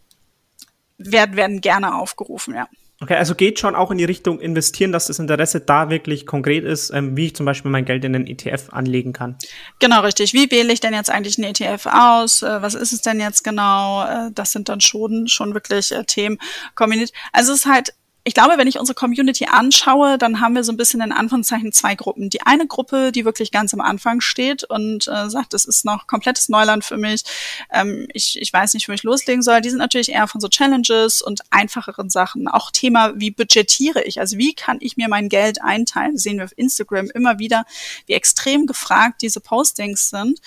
werden, 0.98 1.36
werden 1.36 1.60
gerne 1.60 1.94
aufgerufen, 1.94 2.54
ja. 2.54 2.66
Okay, 3.02 3.16
also 3.16 3.34
geht 3.34 3.58
schon 3.58 3.74
auch 3.74 3.90
in 3.90 3.98
die 3.98 4.04
Richtung 4.04 4.38
investieren, 4.38 4.92
dass 4.92 5.08
das 5.08 5.18
Interesse 5.18 5.58
da 5.58 5.90
wirklich 5.90 6.24
konkret 6.24 6.62
ist, 6.62 6.90
ähm, 6.90 7.16
wie 7.16 7.26
ich 7.26 7.34
zum 7.34 7.44
Beispiel 7.44 7.68
mein 7.68 7.84
Geld 7.84 8.04
in 8.04 8.14
einen 8.14 8.28
ETF 8.28 8.68
anlegen 8.70 9.12
kann. 9.12 9.36
Genau, 9.80 10.02
richtig. 10.02 10.34
Wie 10.34 10.48
wähle 10.52 10.72
ich 10.72 10.78
denn 10.78 10.94
jetzt 10.94 11.10
eigentlich 11.10 11.36
einen 11.36 11.52
ETF 11.52 11.86
aus? 11.86 12.42
Äh, 12.42 12.62
was 12.62 12.74
ist 12.74 12.92
es 12.92 13.02
denn 13.02 13.18
jetzt 13.18 13.42
genau? 13.42 14.04
Äh, 14.04 14.30
das 14.32 14.52
sind 14.52 14.68
dann 14.68 14.80
schon, 14.80 15.26
schon 15.26 15.52
wirklich 15.52 15.90
äh, 15.90 16.04
Themen 16.04 16.38
kombiniert. 16.76 17.10
Also 17.32 17.52
es 17.52 17.60
ist 17.60 17.66
halt 17.66 17.92
ich 18.24 18.34
glaube, 18.34 18.56
wenn 18.56 18.68
ich 18.68 18.78
unsere 18.78 18.94
Community 18.94 19.46
anschaue, 19.46 20.16
dann 20.16 20.40
haben 20.40 20.54
wir 20.54 20.62
so 20.62 20.70
ein 20.70 20.76
bisschen 20.76 21.00
in 21.00 21.10
Anführungszeichen 21.10 21.72
zwei 21.72 21.96
Gruppen. 21.96 22.30
Die 22.30 22.42
eine 22.42 22.68
Gruppe, 22.68 23.10
die 23.10 23.24
wirklich 23.24 23.50
ganz 23.50 23.74
am 23.74 23.80
Anfang 23.80 24.20
steht 24.20 24.62
und 24.62 25.08
äh, 25.08 25.28
sagt, 25.28 25.54
das 25.54 25.64
ist 25.64 25.84
noch 25.84 26.06
komplettes 26.06 26.48
Neuland 26.48 26.84
für 26.84 26.98
mich. 26.98 27.24
Ähm, 27.72 28.06
ich, 28.12 28.40
ich 28.40 28.52
weiß 28.52 28.74
nicht, 28.74 28.88
wo 28.88 28.92
ich 28.92 29.02
loslegen 29.02 29.42
soll. 29.42 29.60
Die 29.60 29.70
sind 29.70 29.80
natürlich 29.80 30.10
eher 30.10 30.28
von 30.28 30.40
so 30.40 30.48
Challenges 30.48 31.20
und 31.20 31.40
einfacheren 31.50 32.10
Sachen. 32.10 32.46
Auch 32.46 32.70
Thema, 32.70 33.12
wie 33.16 33.32
budgetiere 33.32 34.04
ich? 34.04 34.20
Also 34.20 34.38
wie 34.38 34.54
kann 34.54 34.78
ich 34.80 34.96
mir 34.96 35.08
mein 35.08 35.28
Geld 35.28 35.60
einteilen? 35.60 36.14
Das 36.14 36.22
sehen 36.22 36.36
wir 36.36 36.44
auf 36.44 36.56
Instagram 36.56 37.10
immer 37.12 37.40
wieder, 37.40 37.64
wie 38.06 38.12
extrem 38.12 38.66
gefragt 38.66 39.22
diese 39.22 39.40
Postings 39.40 40.10
sind 40.10 40.40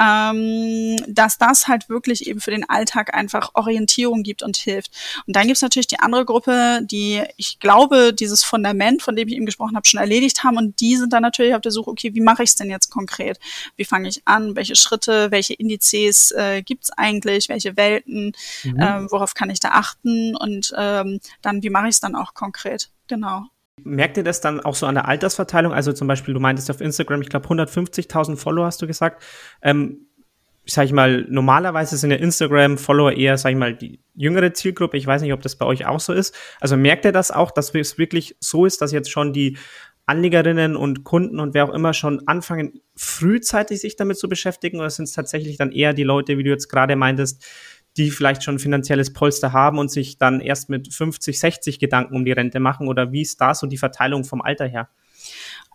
ähm, 0.00 0.96
dass 1.08 1.38
das 1.38 1.68
halt 1.68 1.88
wirklich 1.88 2.26
eben 2.26 2.40
für 2.40 2.50
den 2.50 2.68
Alltag 2.68 3.14
einfach 3.14 3.50
Orientierung 3.54 4.22
gibt 4.22 4.42
und 4.42 4.56
hilft. 4.56 4.92
Und 5.26 5.34
dann 5.34 5.46
gibt's 5.46 5.62
natürlich 5.62 5.86
die 5.86 5.98
andere 5.98 6.24
Gruppe, 6.24 6.80
die, 6.82 7.22
ich 7.36 7.58
glaube, 7.58 8.12
dieses 8.12 8.44
Fundament, 8.44 9.02
von 9.02 9.16
dem 9.16 9.28
ich 9.28 9.34
eben 9.34 9.46
gesprochen 9.46 9.76
habe, 9.76 9.86
schon 9.86 10.00
erledigt 10.00 10.44
haben 10.44 10.56
und 10.56 10.80
die 10.80 10.96
sind 10.96 11.12
dann 11.12 11.22
natürlich 11.22 11.54
auf 11.54 11.60
der 11.60 11.72
Suche, 11.72 11.90
okay, 11.90 12.14
wie 12.14 12.20
mache 12.20 12.42
ich 12.42 12.50
es 12.50 12.56
denn 12.56 12.70
jetzt 12.70 12.90
konkret? 12.90 13.38
Wie 13.76 13.84
fange 13.84 14.08
ich 14.08 14.22
an? 14.26 14.56
Welche 14.56 14.76
Schritte, 14.76 15.30
welche 15.30 15.54
Indizes 15.54 16.30
äh, 16.32 16.62
gibt's 16.62 16.90
eigentlich? 16.90 17.48
Welche 17.48 17.76
Welten? 17.76 18.32
Mhm. 18.64 18.76
Ähm, 18.80 19.08
worauf 19.10 19.34
kann 19.34 19.50
ich 19.50 19.60
da 19.60 19.70
achten? 19.70 20.36
Und 20.36 20.72
ähm, 20.76 21.20
dann, 21.42 21.62
wie 21.62 21.70
mache 21.70 21.88
ich 21.88 21.96
es 21.96 22.00
dann 22.00 22.14
auch 22.14 22.34
konkret? 22.34 22.90
Genau. 23.08 23.46
Merkt 23.84 24.16
ihr 24.16 24.24
das 24.24 24.40
dann 24.40 24.60
auch 24.60 24.74
so 24.74 24.86
an 24.86 24.94
der 24.94 25.08
Altersverteilung? 25.08 25.72
Also 25.72 25.92
zum 25.92 26.08
Beispiel, 26.08 26.34
du 26.34 26.40
meintest 26.40 26.70
auf 26.70 26.80
Instagram, 26.80 27.22
ich 27.22 27.28
glaube 27.28 27.48
150.000 27.48 28.36
Follower 28.36 28.66
hast 28.66 28.82
du 28.82 28.86
gesagt. 28.86 29.22
Ähm, 29.62 30.08
sag 30.66 30.84
ich 30.84 30.92
mal, 30.92 31.24
normalerweise 31.30 31.96
sind 31.96 32.10
ja 32.10 32.18
Instagram-Follower 32.18 33.12
eher, 33.12 33.38
sag 33.38 33.50
ich 33.50 33.56
mal, 33.56 33.74
die 33.74 34.00
jüngere 34.14 34.52
Zielgruppe. 34.52 34.98
Ich 34.98 35.06
weiß 35.06 35.22
nicht, 35.22 35.32
ob 35.32 35.40
das 35.40 35.56
bei 35.56 35.64
euch 35.64 35.86
auch 35.86 36.00
so 36.00 36.12
ist. 36.12 36.34
Also 36.60 36.76
merkt 36.76 37.06
ihr 37.06 37.12
das 37.12 37.30
auch, 37.30 37.50
dass 37.50 37.74
es 37.74 37.96
wirklich 37.96 38.36
so 38.40 38.66
ist, 38.66 38.82
dass 38.82 38.92
jetzt 38.92 39.10
schon 39.10 39.32
die 39.32 39.56
Anlegerinnen 40.04 40.76
und 40.76 41.04
Kunden 41.04 41.40
und 41.40 41.54
wer 41.54 41.64
auch 41.64 41.74
immer 41.74 41.94
schon 41.94 42.26
anfangen, 42.26 42.80
frühzeitig 42.96 43.80
sich 43.80 43.96
damit 43.96 44.18
zu 44.18 44.28
beschäftigen? 44.28 44.78
Oder 44.78 44.90
sind 44.90 45.04
es 45.04 45.12
tatsächlich 45.12 45.56
dann 45.56 45.72
eher 45.72 45.94
die 45.94 46.04
Leute, 46.04 46.38
wie 46.38 46.44
du 46.44 46.50
jetzt 46.50 46.68
gerade 46.68 46.96
meintest, 46.96 47.44
die 47.98 48.10
vielleicht 48.10 48.42
schon 48.44 48.58
finanzielles 48.58 49.12
Polster 49.12 49.52
haben 49.52 49.78
und 49.78 49.90
sich 49.90 50.18
dann 50.18 50.40
erst 50.40 50.70
mit 50.70 50.92
50, 50.94 51.38
60 51.38 51.78
Gedanken 51.78 52.14
um 52.14 52.24
die 52.24 52.32
Rente 52.32 52.60
machen? 52.60 52.88
Oder 52.88 53.12
wie 53.12 53.22
ist 53.22 53.40
da 53.40 53.54
so 53.54 53.66
die 53.66 53.76
Verteilung 53.76 54.24
vom 54.24 54.40
Alter 54.40 54.66
her? 54.66 54.88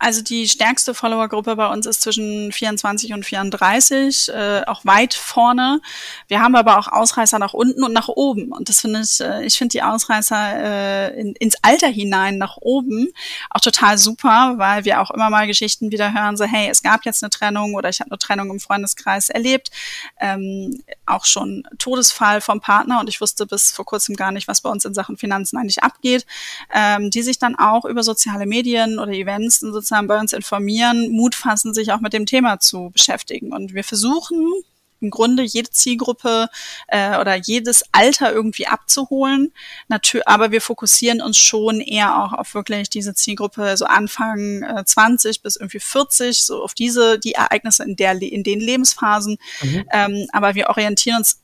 Also 0.04 0.22
die 0.22 0.50
stärkste 0.50 0.94
Followergruppe 0.94 1.56
bei 1.56 1.70
uns 1.70 1.86
ist 1.86 2.02
zwischen 2.02 2.52
24 2.52 3.14
und 3.14 3.26
34, 3.26 4.28
äh, 4.34 4.62
auch 4.68 4.84
weit 4.84 5.14
vorne. 5.14 5.80
Wir 6.28 6.42
haben 6.42 6.58
aber 6.58 6.78
auch 6.78 6.90
Ausreißer 6.90 7.40
nach 7.40 7.54
unten 7.54 7.86
und 7.86 7.94
nach 7.94 8.10
oben. 8.10 8.52
Und 8.52 8.68
das 8.68 8.82
finde 8.82 9.00
ich, 9.00 9.22
äh, 9.22 9.46
ich 9.46 9.58
finde 9.58 9.72
die 9.72 9.82
Ausreißer 9.82 11.14
äh, 11.16 11.20
in, 11.22 11.34
ins 11.36 11.56
Alter 11.62 11.88
hinein 11.88 12.38
nach 12.38 12.58
oben 12.58 13.14
auch 13.50 13.62
total 13.62 13.98
super, 13.98 14.56
weil 14.58 14.84
wir 14.84 15.00
auch 15.00 15.10
immer 15.10 15.30
mal 15.30 15.48
Geschichten 15.48 15.90
wieder 15.92 16.14
hören, 16.14 16.36
so 16.36 16.44
hey, 16.44 16.68
es 16.70 16.84
gab 16.84 17.06
jetzt 17.06 17.24
eine 17.24 17.30
Trennung 17.30 17.74
oder 17.76 17.88
ich 17.88 18.02
habe 18.02 18.12
eine 18.12 18.18
Trennung 18.18 18.50
im 18.50 18.60
Freundeskreis 18.60 19.30
erlebt. 19.30 19.72
Ähm, 20.20 20.84
auch 21.06 21.24
schon 21.24 21.64
Todesfall 21.78 22.42
vom 22.42 22.60
Partner 22.60 23.00
und 23.00 23.08
ich 23.08 23.22
wusste 23.22 23.46
bis 23.46 23.72
vor 23.72 23.86
kurzem 23.86 24.16
gar 24.16 24.34
nicht, 24.34 24.50
was 24.50 24.60
bei 24.60 24.70
uns 24.70 24.84
in 24.84 24.94
Sachen 24.94 25.18
Finanzen 25.18 25.58
eigentlich 25.58 25.82
abgeht, 25.82 26.26
ähm, 26.74 27.10
die 27.10 27.22
sich 27.22 27.40
dann 27.40 27.56
auch 27.56 27.86
über 27.86 28.04
soziale 28.04 28.46
Medien 28.46 29.00
oder 29.00 29.14
Events 29.14 29.62
sozusagen 29.94 30.08
bei 30.08 30.20
uns 30.20 30.34
informieren, 30.34 31.12
Mut 31.12 31.36
fassen, 31.36 31.74
sich 31.74 31.92
auch 31.92 32.02
mit 32.02 32.14
dem 32.14 32.26
Thema 32.26 32.60
zu 32.60 32.90
beschäftigen. 32.92 33.54
Und 33.54 33.74
wir 33.74 33.84
versuchen 33.84 34.52
im 35.02 35.12
Grunde 35.12 35.44
jede 35.44 35.70
Zielgruppe 35.70 36.48
äh, 36.88 37.20
oder 37.20 37.36
jedes 37.36 37.84
Alter 37.92 38.32
irgendwie 38.32 38.68
abzuholen. 38.68 39.52
Natürlich, 39.90 40.28
aber 40.28 40.52
wir 40.52 40.62
fokussieren 40.62 41.22
uns 41.22 41.38
schon 41.38 41.82
eher 41.82 42.24
auch 42.24 42.34
auf 42.34 42.56
wirklich 42.56 42.90
diese 42.90 43.14
Zielgruppe, 43.14 43.76
so 43.78 43.86
Anfang 43.86 44.64
äh, 44.64 44.84
20 44.84 45.44
bis 45.44 45.58
irgendwie 45.58 45.82
40, 45.82 46.44
so 46.44 46.64
auf 46.64 46.74
diese, 46.74 47.20
die 47.20 47.34
Ereignisse 47.34 47.84
in 47.84 47.96
der, 47.98 48.20
in 48.22 48.44
den 48.44 48.62
Lebensphasen. 48.62 49.38
Mhm. 49.62 49.86
Ähm, 49.92 50.28
aber 50.32 50.56
wir 50.56 50.70
orientieren 50.70 51.18
uns 51.18 51.42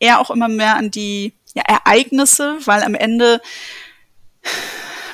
eher 0.00 0.20
auch 0.20 0.30
immer 0.30 0.48
mehr 0.48 0.76
an 0.76 0.90
die 0.90 1.34
ja, 1.54 1.62
Ereignisse, 1.62 2.58
weil 2.64 2.82
am 2.82 2.96
Ende 2.96 3.40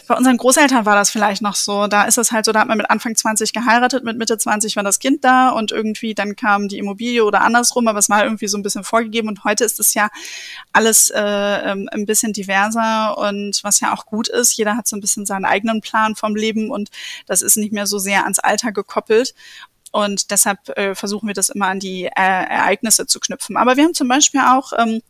bei 0.09 0.17
unseren 0.17 0.39
Großeltern 0.39 0.87
war 0.87 0.95
das 0.95 1.11
vielleicht 1.11 1.43
noch 1.43 1.55
so. 1.55 1.87
Da 1.87 2.05
ist 2.05 2.17
es 2.17 2.33
halt 2.33 2.47
so, 2.47 2.53
da 2.53 2.61
hat 2.61 2.69
man 2.69 2.79
mit 2.79 2.91
Anfang 2.91 3.15
20 3.15 3.53
geheiratet, 3.53 4.05
mit 4.05 4.17
Mitte 4.17 4.39
20 4.39 4.75
war 4.75 4.83
das 4.83 4.99
Kind 4.99 5.23
da 5.23 5.51
und 5.51 5.71
irgendwie 5.71 6.15
dann 6.15 6.35
kam 6.35 6.69
die 6.69 6.79
Immobilie 6.79 7.25
oder 7.25 7.43
andersrum, 7.43 7.87
aber 7.89 7.99
es 7.99 8.09
war 8.09 8.25
irgendwie 8.25 8.49
so 8.49 8.57
ein 8.57 8.63
bisschen 8.63 8.85
vorgegeben 8.85 9.29
und 9.29 9.45
heute 9.45 9.65
ist 9.65 9.79
es 9.79 9.93
ja 9.93 10.09
alles 10.73 11.11
äh, 11.11 11.21
ähm, 11.21 11.89
ein 11.93 12.07
bisschen 12.07 12.33
diverser 12.33 13.19
und 13.19 13.61
was 13.63 13.81
ja 13.81 13.95
auch 13.95 14.07
gut 14.07 14.29
ist, 14.29 14.57
jeder 14.57 14.77
hat 14.77 14.89
so 14.89 14.97
ein 14.97 15.01
bisschen 15.01 15.27
seinen 15.27 15.45
eigenen 15.45 15.83
Plan 15.83 16.17
vom 16.17 16.35
Leben 16.35 16.71
und 16.71 16.91
das 17.27 17.43
ist 17.43 17.57
nicht 17.57 17.73
mehr 17.73 17.87
so 17.87 17.99
sehr 17.99 18.25
ans 18.25 18.39
Alter 18.39 18.73
gekoppelt. 18.73 19.35
Und 19.91 20.31
deshalb 20.31 20.69
äh, 20.77 20.95
versuchen 20.95 21.29
wir 21.29 21.35
das 21.35 21.49
immer 21.49 21.69
an 21.69 21.81
die 21.81 22.05
äh, 22.05 22.11
Ereignisse 22.15 23.07
zu 23.07 23.21
knüpfen. 23.21 23.57
Aber 23.57 23.77
wir 23.77 23.85
haben 23.85 23.95
zum 23.95 24.07
Beispiel 24.07 24.41
auch 24.41 24.73
ähm, 24.77 25.01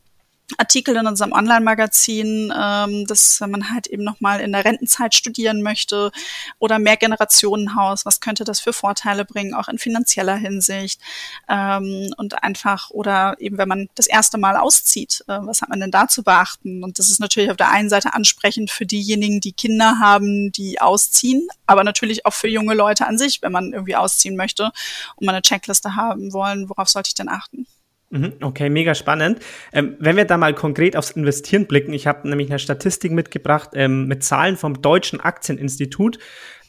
Artikel 0.56 0.96
in 0.96 1.06
unserem 1.06 1.32
Online-Magazin, 1.32 2.52
ähm, 2.56 3.06
dass 3.06 3.40
man 3.40 3.70
halt 3.70 3.86
eben 3.86 4.02
nochmal 4.02 4.40
in 4.40 4.52
der 4.52 4.64
Rentenzeit 4.64 5.14
studieren 5.14 5.62
möchte 5.62 6.10
oder 6.58 6.78
mehr 6.78 6.96
Generationenhaus, 6.96 8.06
was 8.06 8.20
könnte 8.20 8.44
das 8.44 8.60
für 8.60 8.72
Vorteile 8.72 9.24
bringen, 9.24 9.52
auch 9.54 9.68
in 9.68 9.78
finanzieller 9.78 10.36
Hinsicht 10.36 11.00
ähm, 11.48 12.14
und 12.16 12.42
einfach 12.42 12.90
oder 12.90 13.36
eben 13.38 13.58
wenn 13.58 13.68
man 13.68 13.88
das 13.94 14.06
erste 14.06 14.38
Mal 14.38 14.56
auszieht, 14.56 15.22
äh, 15.28 15.38
was 15.42 15.60
hat 15.60 15.68
man 15.68 15.80
denn 15.80 15.90
da 15.90 16.08
zu 16.08 16.22
beachten? 16.22 16.82
Und 16.82 16.98
das 16.98 17.10
ist 17.10 17.20
natürlich 17.20 17.50
auf 17.50 17.56
der 17.56 17.70
einen 17.70 17.90
Seite 17.90 18.14
ansprechend 18.14 18.70
für 18.70 18.86
diejenigen, 18.86 19.40
die 19.40 19.52
Kinder 19.52 19.98
haben, 20.00 20.50
die 20.52 20.80
ausziehen, 20.80 21.46
aber 21.66 21.84
natürlich 21.84 22.24
auch 22.24 22.34
für 22.34 22.48
junge 22.48 22.74
Leute 22.74 23.06
an 23.06 23.18
sich, 23.18 23.42
wenn 23.42 23.52
man 23.52 23.72
irgendwie 23.72 23.96
ausziehen 23.96 24.36
möchte 24.36 24.72
und 25.16 25.26
man 25.26 25.34
eine 25.34 25.42
Checkliste 25.42 25.94
haben 25.94 26.32
wollen, 26.32 26.68
worauf 26.70 26.88
sollte 26.88 27.08
ich 27.08 27.14
denn 27.14 27.28
achten? 27.28 27.66
Mhm, 28.10 28.34
okay, 28.40 28.70
mega 28.70 28.94
spannend. 28.94 29.40
Ähm, 29.72 29.96
wenn 29.98 30.16
wir 30.16 30.24
da 30.24 30.38
mal 30.38 30.54
konkret 30.54 30.96
aufs 30.96 31.10
Investieren 31.10 31.66
blicken, 31.66 31.92
ich 31.92 32.06
habe 32.06 32.26
nämlich 32.28 32.48
eine 32.48 32.58
Statistik 32.58 33.12
mitgebracht 33.12 33.70
ähm, 33.74 34.06
mit 34.06 34.24
Zahlen 34.24 34.56
vom 34.56 34.80
Deutschen 34.80 35.20
Aktieninstitut, 35.20 36.18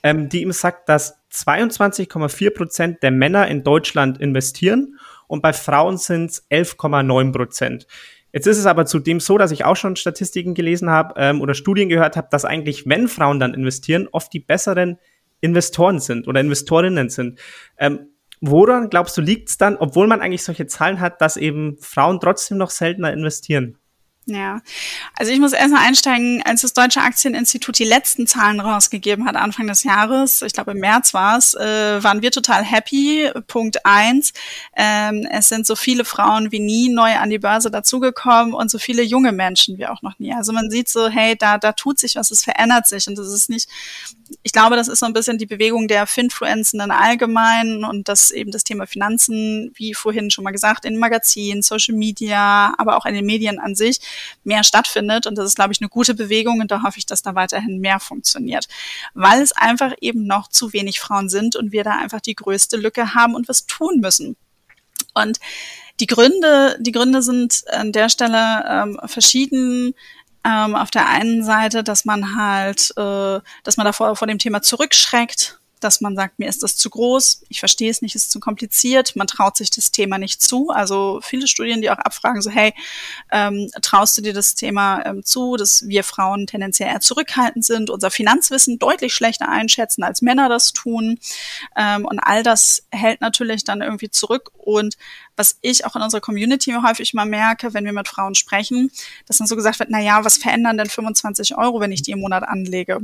ähm, 0.03 0.27
die 0.27 0.41
ihm 0.41 0.51
sagt, 0.51 0.89
dass 0.89 1.17
22,4 1.31 2.49
Prozent 2.53 3.03
der 3.03 3.11
Männer 3.11 3.47
in 3.47 3.63
Deutschland 3.63 4.19
investieren 4.19 4.99
und 5.27 5.41
bei 5.41 5.53
Frauen 5.53 5.97
sind 5.97 6.31
es 6.31 6.49
11,9 6.51 7.31
Prozent. 7.31 7.87
Jetzt 8.33 8.45
ist 8.45 8.57
es 8.57 8.65
aber 8.65 8.85
zudem 8.85 9.19
so, 9.19 9.37
dass 9.37 9.51
ich 9.51 9.65
auch 9.65 9.75
schon 9.75 9.95
Statistiken 9.95 10.53
gelesen 10.53 10.89
habe 10.89 11.13
ähm, 11.17 11.41
oder 11.41 11.53
Studien 11.53 11.89
gehört 11.89 12.17
habe, 12.17 12.27
dass 12.29 12.45
eigentlich, 12.45 12.85
wenn 12.85 13.07
Frauen 13.07 13.39
dann 13.39 13.53
investieren, 13.53 14.07
oft 14.11 14.31
die 14.33 14.39
besseren 14.39 14.99
Investoren 15.41 15.99
sind 15.99 16.27
oder 16.27 16.41
Investorinnen 16.41 17.09
sind. 17.09 17.39
Ähm, 17.77 18.09
Woran 18.41 18.89
glaubst 18.89 19.17
du, 19.17 19.21
liegt 19.21 19.49
es 19.49 19.57
dann, 19.57 19.75
obwohl 19.75 20.07
man 20.07 20.21
eigentlich 20.21 20.43
solche 20.43 20.67
Zahlen 20.67 21.01
hat, 21.01 21.21
dass 21.21 21.35
eben 21.35 21.77
Frauen 21.79 22.19
trotzdem 22.19 22.57
noch 22.57 22.69
seltener 22.69 23.11
investieren? 23.11 23.77
Ja, 24.29 24.61
also 25.15 25.31
ich 25.31 25.39
muss 25.39 25.53
erstmal 25.53 25.87
einsteigen, 25.87 26.43
als 26.45 26.61
das 26.61 26.73
Deutsche 26.73 27.01
Aktieninstitut 27.01 27.79
die 27.79 27.83
letzten 27.83 28.27
Zahlen 28.27 28.59
rausgegeben 28.59 29.25
hat, 29.25 29.35
Anfang 29.35 29.65
des 29.65 29.83
Jahres, 29.83 30.43
ich 30.43 30.53
glaube 30.53 30.71
im 30.71 30.77
März 30.77 31.15
war 31.15 31.37
es, 31.37 31.55
äh, 31.55 32.03
waren 32.03 32.21
wir 32.21 32.29
total 32.29 32.63
happy. 32.63 33.31
Punkt 33.47 33.85
eins, 33.87 34.33
ähm, 34.75 35.27
es 35.31 35.49
sind 35.49 35.65
so 35.65 35.75
viele 35.75 36.05
Frauen 36.05 36.51
wie 36.51 36.59
nie 36.59 36.89
neu 36.89 37.15
an 37.15 37.31
die 37.31 37.39
Börse 37.39 37.71
dazugekommen 37.71 38.53
und 38.53 38.69
so 38.69 38.77
viele 38.77 39.01
junge 39.01 39.31
Menschen 39.31 39.79
wie 39.79 39.87
auch 39.87 40.03
noch 40.03 40.19
nie. 40.19 40.31
Also 40.33 40.53
man 40.53 40.69
sieht 40.69 40.89
so, 40.89 41.09
hey, 41.09 41.35
da, 41.35 41.57
da 41.57 41.71
tut 41.71 41.99
sich 41.99 42.15
was, 42.15 42.29
es 42.29 42.43
verändert 42.43 42.87
sich 42.87 43.07
und 43.07 43.17
das 43.17 43.29
ist 43.29 43.49
nicht 43.49 43.67
ich 44.43 44.51
glaube, 44.51 44.75
das 44.75 44.87
ist 44.87 44.99
so 44.99 45.05
ein 45.05 45.13
bisschen 45.13 45.37
die 45.37 45.45
Bewegung 45.45 45.87
der 45.87 46.05
Finfluenzenden 46.05 46.91
allgemein 46.91 47.83
und 47.83 48.07
dass 48.07 48.31
eben 48.31 48.51
das 48.51 48.63
Thema 48.63 48.85
Finanzen, 48.85 49.71
wie 49.75 49.93
vorhin 49.93 50.29
schon 50.29 50.43
mal 50.43 50.51
gesagt, 50.51 50.85
in 50.85 50.97
Magazinen, 50.97 51.61
Social 51.61 51.95
Media, 51.95 52.73
aber 52.77 52.97
auch 52.97 53.05
in 53.05 53.15
den 53.15 53.25
Medien 53.25 53.59
an 53.59 53.75
sich 53.75 53.99
mehr 54.43 54.63
stattfindet. 54.63 55.27
Und 55.27 55.35
das 55.37 55.45
ist, 55.45 55.55
glaube 55.55 55.73
ich, 55.73 55.81
eine 55.81 55.89
gute 55.89 56.13
Bewegung 56.13 56.59
und 56.61 56.71
da 56.71 56.83
hoffe 56.83 56.97
ich, 56.97 57.05
dass 57.05 57.21
da 57.21 57.35
weiterhin 57.35 57.79
mehr 57.79 57.99
funktioniert. 57.99 58.67
Weil 59.13 59.41
es 59.41 59.51
einfach 59.51 59.93
eben 60.01 60.25
noch 60.25 60.47
zu 60.47 60.73
wenig 60.73 60.99
Frauen 60.99 61.29
sind 61.29 61.55
und 61.55 61.71
wir 61.71 61.83
da 61.83 61.97
einfach 61.97 62.21
die 62.21 62.35
größte 62.35 62.77
Lücke 62.77 63.13
haben 63.13 63.35
und 63.35 63.47
was 63.47 63.65
tun 63.65 63.99
müssen. 63.99 64.35
Und 65.13 65.39
die 65.99 66.07
Gründe, 66.07 66.77
die 66.79 66.91
Gründe 66.91 67.21
sind 67.21 67.63
an 67.71 67.91
der 67.91 68.09
Stelle 68.09 68.63
ähm, 68.67 68.99
verschieden. 69.05 69.93
Ähm, 70.45 70.75
auf 70.75 70.89
der 70.89 71.07
einen 71.07 71.43
Seite, 71.43 71.83
dass 71.83 72.05
man 72.05 72.37
halt, 72.37 72.91
äh, 72.95 73.39
dass 73.63 73.75
man 73.75 73.85
davor 73.85 74.15
vor 74.15 74.27
dem 74.27 74.39
Thema 74.39 74.61
zurückschreckt, 74.61 75.58
dass 75.79 76.01
man 76.01 76.15
sagt, 76.15 76.39
mir 76.39 76.49
ist 76.49 76.63
das 76.63 76.75
zu 76.75 76.89
groß, 76.89 77.43
ich 77.49 77.59
verstehe 77.59 77.89
es 77.89 78.01
nicht, 78.01 78.15
ist 78.15 78.31
zu 78.31 78.39
kompliziert, 78.39 79.15
man 79.15 79.27
traut 79.27 79.57
sich 79.57 79.69
das 79.69 79.91
Thema 79.91 80.17
nicht 80.17 80.41
zu. 80.41 80.69
Also 80.69 81.19
viele 81.23 81.47
Studien, 81.47 81.81
die 81.81 81.89
auch 81.89 81.97
abfragen, 81.97 82.41
so 82.41 82.49
hey, 82.49 82.73
ähm, 83.31 83.69
traust 83.81 84.17
du 84.17 84.21
dir 84.21 84.33
das 84.33 84.55
Thema 84.55 85.05
ähm, 85.05 85.23
zu, 85.23 85.55
dass 85.55 85.87
wir 85.87 86.03
Frauen 86.03 86.47
tendenziell 86.47 86.89
eher 86.89 86.99
zurückhaltend 86.99 87.65
sind, 87.65 87.89
unser 87.89 88.11
Finanzwissen 88.11 88.79
deutlich 88.79 89.13
schlechter 89.13 89.49
einschätzen, 89.49 90.03
als 90.03 90.21
Männer 90.21 90.49
das 90.49 90.73
tun. 90.73 91.19
Ähm, 91.75 92.05
und 92.05 92.19
all 92.19 92.43
das 92.43 92.83
hält 92.91 93.21
natürlich 93.21 93.63
dann 93.63 93.81
irgendwie 93.81 94.09
zurück. 94.09 94.51
Und 94.57 94.97
was 95.39 95.57
ich 95.61 95.85
auch 95.85 95.95
in 95.95 96.01
unserer 96.01 96.21
Community 96.21 96.75
häufig 96.85 97.13
mal 97.13 97.25
merke, 97.25 97.73
wenn 97.73 97.85
wir 97.85 97.93
mit 97.93 98.09
Frauen 98.09 98.35
sprechen, 98.35 98.91
dass 99.25 99.37
dann 99.37 99.47
so 99.47 99.55
gesagt 99.55 99.79
wird, 99.79 99.89
na 99.89 100.01
ja, 100.01 100.23
was 100.25 100.37
verändern 100.37 100.77
denn 100.77 100.89
25 100.89 101.57
Euro, 101.57 101.79
wenn 101.79 101.93
ich 101.93 102.01
die 102.01 102.11
im 102.11 102.19
Monat 102.19 102.43
anlege? 102.43 102.99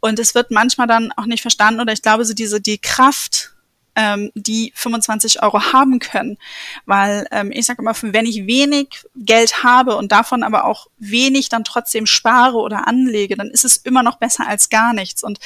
Und 0.00 0.18
es 0.18 0.34
wird 0.34 0.50
manchmal 0.50 0.86
dann 0.86 1.12
auch 1.12 1.26
nicht 1.26 1.42
verstanden 1.42 1.80
oder 1.80 1.92
ich 1.92 2.00
glaube, 2.00 2.24
so 2.24 2.32
diese, 2.32 2.62
die 2.62 2.78
Kraft, 2.78 3.54
ähm, 3.94 4.32
die 4.34 4.72
25 4.74 5.42
Euro 5.42 5.72
haben 5.72 5.98
können. 5.98 6.38
Weil 6.86 7.26
ähm, 7.30 7.52
ich 7.52 7.66
sage 7.66 7.82
immer, 7.82 7.94
wenn 8.00 8.24
ich 8.24 8.46
wenig 8.46 9.04
Geld 9.14 9.62
habe 9.62 9.96
und 9.96 10.12
davon 10.12 10.42
aber 10.44 10.64
auch 10.64 10.86
wenig 10.96 11.50
dann 11.50 11.64
trotzdem 11.64 12.06
spare 12.06 12.56
oder 12.56 12.88
anlege, 12.88 13.36
dann 13.36 13.50
ist 13.50 13.64
es 13.64 13.76
immer 13.76 14.02
noch 14.02 14.16
besser 14.16 14.48
als 14.48 14.70
gar 14.70 14.94
nichts. 14.94 15.22
Und 15.22 15.40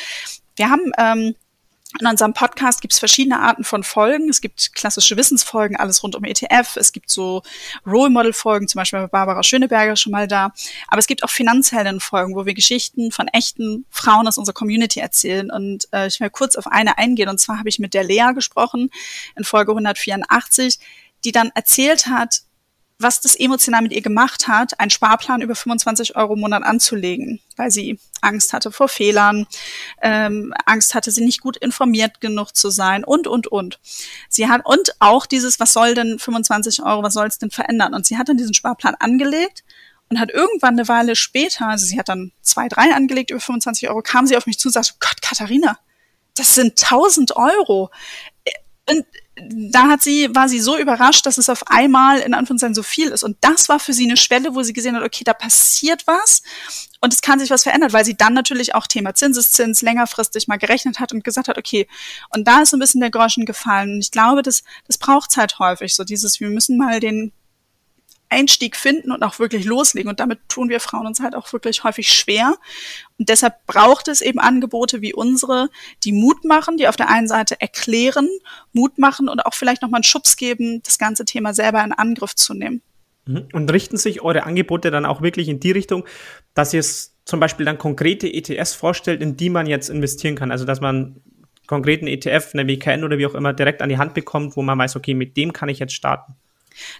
wir 0.54 0.70
haben 0.70 0.92
ähm, 0.96 1.34
in 1.98 2.06
unserem 2.06 2.34
Podcast 2.34 2.80
gibt 2.80 2.92
es 2.92 3.00
verschiedene 3.00 3.40
Arten 3.40 3.64
von 3.64 3.82
Folgen. 3.82 4.28
Es 4.28 4.40
gibt 4.40 4.74
klassische 4.74 5.16
Wissensfolgen, 5.16 5.76
alles 5.76 6.02
rund 6.02 6.14
um 6.14 6.22
ETF. 6.22 6.76
Es 6.76 6.92
gibt 6.92 7.10
so 7.10 7.42
Role 7.84 8.10
Model 8.10 8.32
Folgen, 8.32 8.68
zum 8.68 8.78
Beispiel 8.78 9.00
bei 9.00 9.06
Barbara 9.08 9.42
Schöneberger 9.42 9.96
schon 9.96 10.12
mal 10.12 10.28
da. 10.28 10.52
Aber 10.86 10.98
es 10.98 11.08
gibt 11.08 11.24
auch 11.24 11.30
Finanzhelden-Folgen, 11.30 12.36
wo 12.36 12.46
wir 12.46 12.54
Geschichten 12.54 13.10
von 13.10 13.26
echten 13.28 13.86
Frauen 13.90 14.28
aus 14.28 14.38
unserer 14.38 14.54
Community 14.54 15.00
erzählen. 15.00 15.50
Und 15.50 15.88
äh, 15.92 16.06
ich 16.06 16.20
will 16.20 16.30
kurz 16.30 16.54
auf 16.54 16.68
eine 16.68 16.96
eingehen. 16.96 17.28
Und 17.28 17.40
zwar 17.40 17.58
habe 17.58 17.68
ich 17.68 17.80
mit 17.80 17.92
der 17.92 18.04
Lea 18.04 18.32
gesprochen 18.34 18.90
in 19.36 19.42
Folge 19.42 19.72
184, 19.72 20.78
die 21.24 21.32
dann 21.32 21.50
erzählt 21.54 22.06
hat, 22.06 22.42
was 23.00 23.20
das 23.20 23.34
emotional 23.34 23.82
mit 23.82 23.92
ihr 23.92 24.02
gemacht 24.02 24.46
hat, 24.46 24.78
einen 24.78 24.90
Sparplan 24.90 25.40
über 25.40 25.54
25 25.54 26.16
Euro 26.16 26.34
im 26.34 26.40
Monat 26.40 26.62
anzulegen, 26.62 27.40
weil 27.56 27.70
sie 27.70 27.98
Angst 28.20 28.52
hatte 28.52 28.70
vor 28.70 28.88
Fehlern, 28.88 29.46
ähm, 30.02 30.52
Angst 30.66 30.94
hatte, 30.94 31.10
sie 31.10 31.24
nicht 31.24 31.40
gut 31.40 31.56
informiert 31.56 32.20
genug 32.20 32.54
zu 32.54 32.70
sein 32.70 33.04
und, 33.04 33.26
und, 33.26 33.46
und. 33.46 33.80
Sie 34.28 34.48
hat, 34.48 34.62
und 34.64 34.94
auch 34.98 35.26
dieses, 35.26 35.58
was 35.60 35.72
soll 35.72 35.94
denn 35.94 36.18
25 36.18 36.82
Euro, 36.82 37.02
was 37.02 37.14
soll 37.14 37.26
es 37.26 37.38
denn 37.38 37.50
verändern? 37.50 37.94
Und 37.94 38.06
sie 38.06 38.18
hat 38.18 38.28
dann 38.28 38.36
diesen 38.36 38.54
Sparplan 38.54 38.94
angelegt 38.96 39.64
und 40.10 40.20
hat 40.20 40.30
irgendwann 40.30 40.74
eine 40.74 40.88
Weile 40.88 41.16
später, 41.16 41.68
also 41.68 41.86
sie 41.86 41.98
hat 41.98 42.08
dann 42.08 42.32
zwei, 42.42 42.68
drei 42.68 42.92
angelegt 42.94 43.30
über 43.30 43.40
25 43.40 43.88
Euro, 43.88 44.02
kam 44.02 44.26
sie 44.26 44.36
auf 44.36 44.46
mich 44.46 44.58
zu 44.58 44.68
und 44.68 44.72
sagte, 44.72 44.94
Gott, 45.00 45.22
Katharina, 45.22 45.78
das 46.34 46.54
sind 46.54 46.82
1000 46.82 47.36
Euro. 47.36 47.90
Und 48.88 49.06
da 49.48 49.88
hat 49.88 50.02
sie, 50.02 50.34
war 50.34 50.48
sie 50.48 50.60
so 50.60 50.78
überrascht, 50.78 51.26
dass 51.26 51.38
es 51.38 51.48
auf 51.48 51.66
einmal 51.68 52.18
in 52.18 52.34
Anführungszeichen 52.34 52.74
so 52.74 52.82
viel 52.82 53.08
ist. 53.08 53.22
Und 53.22 53.36
das 53.40 53.68
war 53.68 53.78
für 53.80 53.92
sie 53.92 54.04
eine 54.04 54.16
Schwelle, 54.16 54.54
wo 54.54 54.62
sie 54.62 54.72
gesehen 54.72 54.96
hat, 54.96 55.02
okay, 55.02 55.24
da 55.24 55.34
passiert 55.34 56.06
was 56.06 56.42
und 57.00 57.14
es 57.14 57.22
kann 57.22 57.38
sich 57.38 57.50
was 57.50 57.62
verändern, 57.62 57.92
weil 57.92 58.04
sie 58.04 58.16
dann 58.16 58.34
natürlich 58.34 58.74
auch 58.74 58.86
Thema 58.86 59.14
Zinseszins 59.14 59.80
längerfristig 59.82 60.48
mal 60.48 60.58
gerechnet 60.58 61.00
hat 61.00 61.12
und 61.12 61.24
gesagt 61.24 61.48
hat, 61.48 61.56
okay, 61.56 61.88
und 62.30 62.46
da 62.46 62.62
ist 62.62 62.70
so 62.70 62.76
ein 62.76 62.80
bisschen 62.80 63.00
der 63.00 63.10
Groschen 63.10 63.46
gefallen. 63.46 63.94
Und 63.94 64.00
ich 64.00 64.10
glaube, 64.10 64.42
das, 64.42 64.62
das 64.86 64.98
braucht 64.98 65.36
halt 65.36 65.58
häufig, 65.58 65.94
so 65.94 66.04
dieses, 66.04 66.40
wir 66.40 66.50
müssen 66.50 66.76
mal 66.76 67.00
den, 67.00 67.32
Einstieg 68.30 68.76
finden 68.76 69.12
und 69.12 69.22
auch 69.22 69.38
wirklich 69.38 69.64
loslegen. 69.64 70.08
Und 70.08 70.20
damit 70.20 70.38
tun 70.48 70.68
wir 70.68 70.80
Frauen 70.80 71.06
uns 71.06 71.20
halt 71.20 71.34
auch 71.34 71.52
wirklich 71.52 71.84
häufig 71.84 72.10
schwer. 72.10 72.56
Und 73.18 73.28
deshalb 73.28 73.66
braucht 73.66 74.08
es 74.08 74.20
eben 74.20 74.38
Angebote 74.38 75.02
wie 75.02 75.12
unsere, 75.12 75.68
die 76.04 76.12
Mut 76.12 76.44
machen, 76.44 76.76
die 76.76 76.88
auf 76.88 76.96
der 76.96 77.10
einen 77.10 77.28
Seite 77.28 77.60
erklären, 77.60 78.28
Mut 78.72 78.98
machen 78.98 79.28
und 79.28 79.44
auch 79.44 79.54
vielleicht 79.54 79.82
nochmal 79.82 79.98
einen 79.98 80.04
Schubs 80.04 80.36
geben, 80.36 80.82
das 80.82 80.98
ganze 80.98 81.24
Thema 81.24 81.52
selber 81.52 81.82
in 81.84 81.92
Angriff 81.92 82.34
zu 82.34 82.54
nehmen. 82.54 82.82
Mhm. 83.26 83.48
Und 83.52 83.70
richten 83.72 83.96
sich 83.96 84.22
eure 84.22 84.44
Angebote 84.44 84.90
dann 84.90 85.04
auch 85.04 85.22
wirklich 85.22 85.48
in 85.48 85.60
die 85.60 85.72
Richtung, 85.72 86.04
dass 86.54 86.72
ihr 86.72 86.80
es 86.80 87.16
zum 87.24 87.40
Beispiel 87.40 87.66
dann 87.66 87.78
konkrete 87.78 88.32
ETFs 88.32 88.74
vorstellt, 88.74 89.20
in 89.20 89.36
die 89.36 89.50
man 89.50 89.66
jetzt 89.66 89.90
investieren 89.90 90.36
kann? 90.36 90.50
Also, 90.50 90.64
dass 90.64 90.80
man 90.80 91.20
konkreten 91.66 92.06
ETF, 92.08 92.50
eine 92.52 92.66
WKN 92.66 93.04
oder 93.04 93.18
wie 93.18 93.26
auch 93.26 93.34
immer, 93.34 93.52
direkt 93.52 93.82
an 93.82 93.88
die 93.88 93.98
Hand 93.98 94.14
bekommt, 94.14 94.56
wo 94.56 94.62
man 94.62 94.78
weiß, 94.78 94.96
okay, 94.96 95.14
mit 95.14 95.36
dem 95.36 95.52
kann 95.52 95.68
ich 95.68 95.78
jetzt 95.78 95.94
starten. 95.94 96.34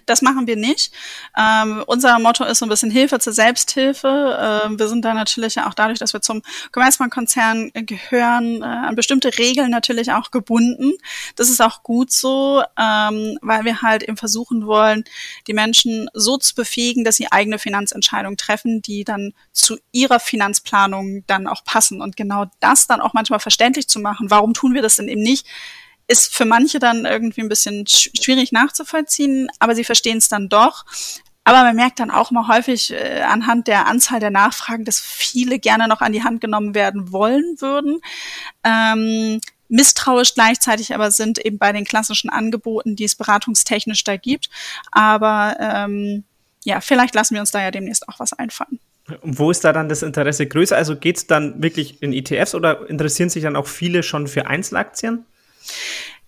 Das 0.05 0.21
machen 0.21 0.47
wir 0.47 0.55
nicht. 0.55 0.93
Ähm, 1.37 1.83
unser 1.87 2.19
Motto 2.19 2.43
ist 2.43 2.59
so 2.59 2.65
ein 2.65 2.69
bisschen 2.69 2.91
Hilfe 2.91 3.19
zur 3.19 3.33
Selbsthilfe. 3.33 4.61
Ähm, 4.65 4.79
wir 4.79 4.87
sind 4.87 5.03
da 5.03 5.13
natürlich 5.13 5.59
auch 5.59 5.73
dadurch, 5.73 5.99
dass 5.99 6.13
wir 6.13 6.21
zum 6.21 6.41
Commerzbank-Konzern 6.71 7.71
gehören, 7.73 8.61
äh, 8.61 8.65
an 8.65 8.95
bestimmte 8.95 9.37
Regeln 9.37 9.71
natürlich 9.71 10.11
auch 10.11 10.31
gebunden. 10.31 10.93
Das 11.35 11.49
ist 11.49 11.61
auch 11.61 11.83
gut 11.83 12.11
so, 12.11 12.63
ähm, 12.77 13.37
weil 13.41 13.65
wir 13.65 13.81
halt 13.81 14.03
eben 14.03 14.17
versuchen 14.17 14.65
wollen, 14.65 15.03
die 15.47 15.53
Menschen 15.53 16.09
so 16.13 16.37
zu 16.37 16.55
befähigen, 16.55 17.03
dass 17.03 17.15
sie 17.15 17.31
eigene 17.31 17.59
Finanzentscheidungen 17.59 18.37
treffen, 18.37 18.81
die 18.81 19.03
dann 19.03 19.33
zu 19.51 19.77
ihrer 19.91 20.19
Finanzplanung 20.19 21.23
dann 21.27 21.47
auch 21.47 21.63
passen. 21.63 22.01
Und 22.01 22.17
genau 22.17 22.45
das 22.59 22.87
dann 22.87 23.01
auch 23.01 23.13
manchmal 23.13 23.39
verständlich 23.39 23.87
zu 23.87 23.99
machen. 23.99 24.29
Warum 24.29 24.53
tun 24.53 24.73
wir 24.73 24.81
das 24.81 24.95
denn 24.97 25.07
eben 25.07 25.21
nicht? 25.21 25.45
Ist 26.11 26.35
für 26.35 26.45
manche 26.45 26.79
dann 26.79 27.05
irgendwie 27.05 27.41
ein 27.41 27.49
bisschen 27.49 27.87
schwierig 27.87 28.51
nachzuvollziehen, 28.51 29.49
aber 29.59 29.75
sie 29.75 29.83
verstehen 29.83 30.17
es 30.17 30.27
dann 30.27 30.49
doch. 30.49 30.85
Aber 31.43 31.63
man 31.63 31.75
merkt 31.75 31.99
dann 31.99 32.11
auch 32.11 32.29
mal 32.29 32.47
häufig 32.47 32.91
äh, 32.91 33.21
anhand 33.21 33.67
der 33.67 33.87
Anzahl 33.87 34.19
der 34.19 34.29
Nachfragen, 34.29 34.85
dass 34.85 34.99
viele 34.99 35.57
gerne 35.57 35.87
noch 35.87 36.01
an 36.01 36.11
die 36.11 36.23
Hand 36.23 36.39
genommen 36.39 36.75
werden 36.75 37.11
wollen 37.11 37.55
würden. 37.59 37.99
Ähm, 38.63 39.41
misstrauisch 39.67 40.35
gleichzeitig 40.35 40.93
aber 40.93 41.09
sind 41.09 41.43
eben 41.43 41.57
bei 41.57 41.71
den 41.71 41.85
klassischen 41.85 42.29
Angeboten, 42.29 42.95
die 42.95 43.05
es 43.05 43.15
beratungstechnisch 43.15 44.03
da 44.03 44.17
gibt. 44.17 44.49
Aber 44.91 45.57
ähm, 45.59 46.25
ja, 46.63 46.79
vielleicht 46.81 47.15
lassen 47.15 47.33
wir 47.33 47.41
uns 47.41 47.51
da 47.51 47.61
ja 47.61 47.71
demnächst 47.71 48.07
auch 48.07 48.19
was 48.19 48.33
einfallen. 48.33 48.79
Und 49.21 49.39
wo 49.39 49.49
ist 49.49 49.63
da 49.63 49.73
dann 49.73 49.89
das 49.89 50.03
Interesse 50.03 50.45
größer? 50.45 50.75
Also 50.75 50.95
geht 50.95 51.17
es 51.17 51.27
dann 51.27 51.63
wirklich 51.63 52.03
in 52.03 52.13
ETFs 52.13 52.53
oder 52.53 52.87
interessieren 52.87 53.29
sich 53.29 53.43
dann 53.43 53.55
auch 53.55 53.67
viele 53.67 54.03
schon 54.03 54.27
für 54.27 54.45
Einzelaktien? 54.45 55.25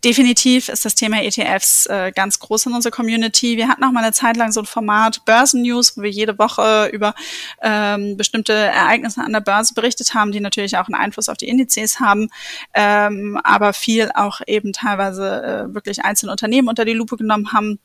Definitiv 0.03 0.67
ist 0.67 0.83
das 0.83 0.95
Thema 0.95 1.23
ETFs 1.23 1.85
äh, 1.85 2.11
ganz 2.13 2.37
groß 2.39 2.65
in 2.65 2.73
unserer 2.73 2.91
Community. 2.91 3.55
Wir 3.55 3.69
hatten 3.69 3.85
auch 3.85 3.91
mal 3.91 4.03
eine 4.03 4.11
Zeit 4.11 4.35
lang 4.35 4.51
so 4.51 4.59
ein 4.59 4.65
Format 4.65 5.23
Börsen 5.23 5.61
News, 5.61 5.95
wo 5.95 6.01
wir 6.01 6.09
jede 6.09 6.37
Woche 6.37 6.89
über 6.91 7.15
ähm, 7.61 8.17
bestimmte 8.17 8.51
Ereignisse 8.51 9.21
an 9.21 9.31
der 9.31 9.39
Börse 9.39 9.73
berichtet 9.73 10.13
haben, 10.13 10.33
die 10.33 10.41
natürlich 10.41 10.75
auch 10.77 10.89
einen 10.89 10.95
Einfluss 10.95 11.29
auf 11.29 11.37
die 11.37 11.47
Indizes 11.47 12.01
haben, 12.01 12.27
ähm, 12.73 13.39
aber 13.45 13.71
viel 13.71 14.11
auch 14.13 14.41
eben 14.45 14.73
teilweise 14.73 15.69
äh, 15.69 15.73
wirklich 15.73 16.03
einzelne 16.03 16.33
Unternehmen 16.33 16.67
unter 16.67 16.83
die 16.83 16.93
Lupe 16.93 17.15
genommen 17.15 17.53
haben, 17.53 17.79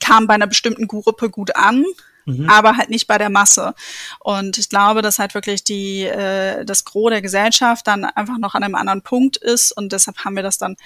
kam 0.00 0.26
bei 0.26 0.34
einer 0.34 0.46
bestimmten 0.46 0.88
Gruppe 0.88 1.28
gut 1.28 1.56
an 1.56 1.84
mhm. 2.24 2.48
aber 2.48 2.76
halt 2.76 2.90
nicht 2.90 3.06
bei 3.06 3.18
der 3.18 3.30
Masse. 3.30 3.74
Und 4.20 4.58
ich 4.58 4.68
glaube, 4.68 5.02
dass 5.02 5.18
halt 5.18 5.34
wirklich 5.34 5.64
die, 5.64 6.02
äh, 6.02 6.64
das 6.64 6.84
Gros 6.84 7.10
der 7.10 7.22
Gesellschaft 7.22 7.86
dann 7.86 8.04
einfach 8.04 8.38
noch 8.38 8.54
an 8.54 8.62
einem 8.62 8.74
anderen 8.74 9.02
Punkt 9.02 9.36
ist 9.36 9.72
und 9.72 9.92
deshalb 9.92 10.24
haben 10.24 10.36
wir 10.36 10.42
das 10.42 10.58
dann 10.58 10.76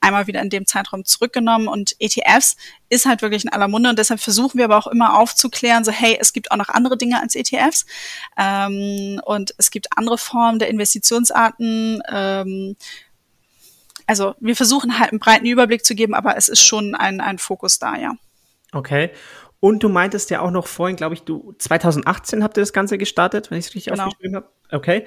einmal 0.00 0.26
wieder 0.26 0.40
in 0.40 0.50
dem 0.50 0.66
Zeitraum 0.66 1.04
zurückgenommen 1.04 1.68
und 1.68 1.96
ETFs 1.98 2.56
ist 2.88 3.06
halt 3.06 3.22
wirklich 3.22 3.44
in 3.44 3.52
aller 3.52 3.68
Munde 3.68 3.90
und 3.90 3.98
deshalb 3.98 4.20
versuchen 4.20 4.58
wir 4.58 4.64
aber 4.64 4.78
auch 4.78 4.86
immer 4.86 5.18
aufzuklären, 5.18 5.84
so 5.84 5.92
hey, 5.92 6.16
es 6.20 6.32
gibt 6.32 6.50
auch 6.50 6.56
noch 6.56 6.68
andere 6.68 6.96
Dinge 6.96 7.20
als 7.20 7.34
ETFs 7.34 7.86
ähm, 8.36 9.20
und 9.24 9.54
es 9.58 9.70
gibt 9.70 9.88
andere 9.96 10.18
Formen 10.18 10.58
der 10.58 10.68
Investitionsarten. 10.68 12.02
Ähm, 12.10 12.76
also 14.06 14.34
wir 14.40 14.56
versuchen 14.56 14.98
halt 14.98 15.10
einen 15.10 15.20
breiten 15.20 15.46
Überblick 15.46 15.84
zu 15.84 15.94
geben, 15.94 16.14
aber 16.14 16.36
es 16.36 16.48
ist 16.48 16.62
schon 16.62 16.94
ein, 16.94 17.20
ein 17.20 17.38
Fokus 17.38 17.78
da, 17.78 17.96
ja. 17.96 18.14
Okay. 18.72 19.10
Und 19.60 19.82
du 19.82 19.88
meintest 19.88 20.30
ja 20.30 20.40
auch 20.40 20.50
noch 20.50 20.66
vorhin, 20.66 20.96
glaube 20.96 21.14
ich, 21.14 21.22
du 21.22 21.54
2018 21.58 22.44
habt 22.44 22.56
ihr 22.56 22.62
das 22.62 22.72
Ganze 22.72 22.96
gestartet, 22.96 23.50
wenn 23.50 23.58
ich 23.58 23.66
es 23.66 23.74
richtig 23.74 23.92
genau. 23.92 24.06
aufgeschrieben 24.06 24.36
habe. 24.36 24.48
Okay. 24.70 25.04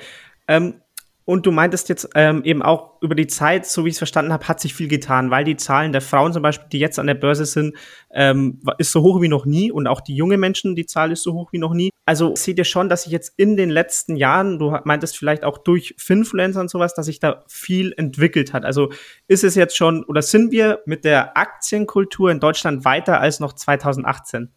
Ähm, 0.48 0.82
und 1.26 1.46
du 1.46 1.52
meintest 1.52 1.90
jetzt 1.90 2.10
ähm, 2.16 2.44
eben 2.44 2.62
auch 2.62 3.02
über 3.02 3.16
die 3.16 3.28
Zeit, 3.28 3.66
so 3.66 3.86
wie 3.86 3.90
ich 3.90 3.94
es 3.94 4.00
verstanden 4.00 4.34
habe, 4.34 4.48
hat 4.48 4.60
sich 4.60 4.74
viel 4.74 4.88
getan, 4.88 5.32
weil 5.32 5.44
die 5.44 5.56
Zahlen 5.56 5.92
der 5.92 6.02
Frauen 6.02 6.34
zum 6.34 6.42
Beispiel, 6.42 6.68
die 6.72 6.80
jetzt 6.80 7.00
an 7.00 7.08
der 7.08 7.14
Börse 7.14 7.46
sind, 7.46 7.76
ähm, 8.12 8.60
ist 8.78 8.92
so 8.92 9.02
hoch 9.02 9.22
wie 9.22 9.28
noch 9.28 9.46
nie 9.46 9.72
und 9.72 9.88
auch 9.88 10.02
die 10.02 10.16
jungen 10.16 10.40
Menschen, 10.40 10.76
die 10.76 10.86
Zahl 10.86 11.12
ist 11.12 11.24
so 11.24 11.34
hoch 11.34 11.52
wie 11.52 11.60
noch 11.60 11.74
nie. 11.74 11.92
Also 12.06 12.36
seht 12.36 12.58
ihr 12.58 12.64
schon, 12.64 12.90
dass 12.90 13.04
sich 13.04 13.12
jetzt 13.12 13.34
in 13.38 13.56
den 13.56 13.70
letzten 13.70 14.16
Jahren, 14.16 14.58
du 14.60 14.76
meintest 14.84 15.18
vielleicht 15.18 15.44
auch 15.44 15.58
durch 15.60 15.94
Finfluencer 15.98 16.62
und 16.62 16.70
sowas, 16.70 16.94
dass 16.96 17.06
sich 17.06 17.20
da 17.20 17.44
viel 17.48 17.94
entwickelt 17.96 18.54
hat. 18.54 18.66
Also 18.66 18.92
ist 19.28 19.44
es 19.44 19.56
jetzt 19.56 19.78
schon 19.78 20.04
oder 20.04 20.22
sind 20.22 20.52
wir 20.52 20.82
mit 20.86 21.06
der 21.06 21.38
Aktienkultur 21.38 22.32
in 22.32 22.40
Deutschland 22.40 22.84
weiter 22.84 23.22
als 23.22 23.40
noch 23.40 23.54
2018? 23.54 24.52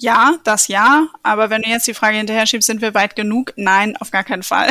Ja, 0.00 0.38
das 0.44 0.68
ja. 0.68 1.08
Aber 1.22 1.50
wenn 1.50 1.62
du 1.62 1.68
jetzt 1.68 1.86
die 1.86 1.94
Frage 1.94 2.16
hinterher 2.16 2.46
schiebst, 2.46 2.66
sind 2.66 2.80
wir 2.80 2.94
weit 2.94 3.16
genug? 3.16 3.52
Nein, 3.56 3.96
auf 3.98 4.10
gar 4.10 4.24
keinen 4.24 4.42
Fall. 4.42 4.70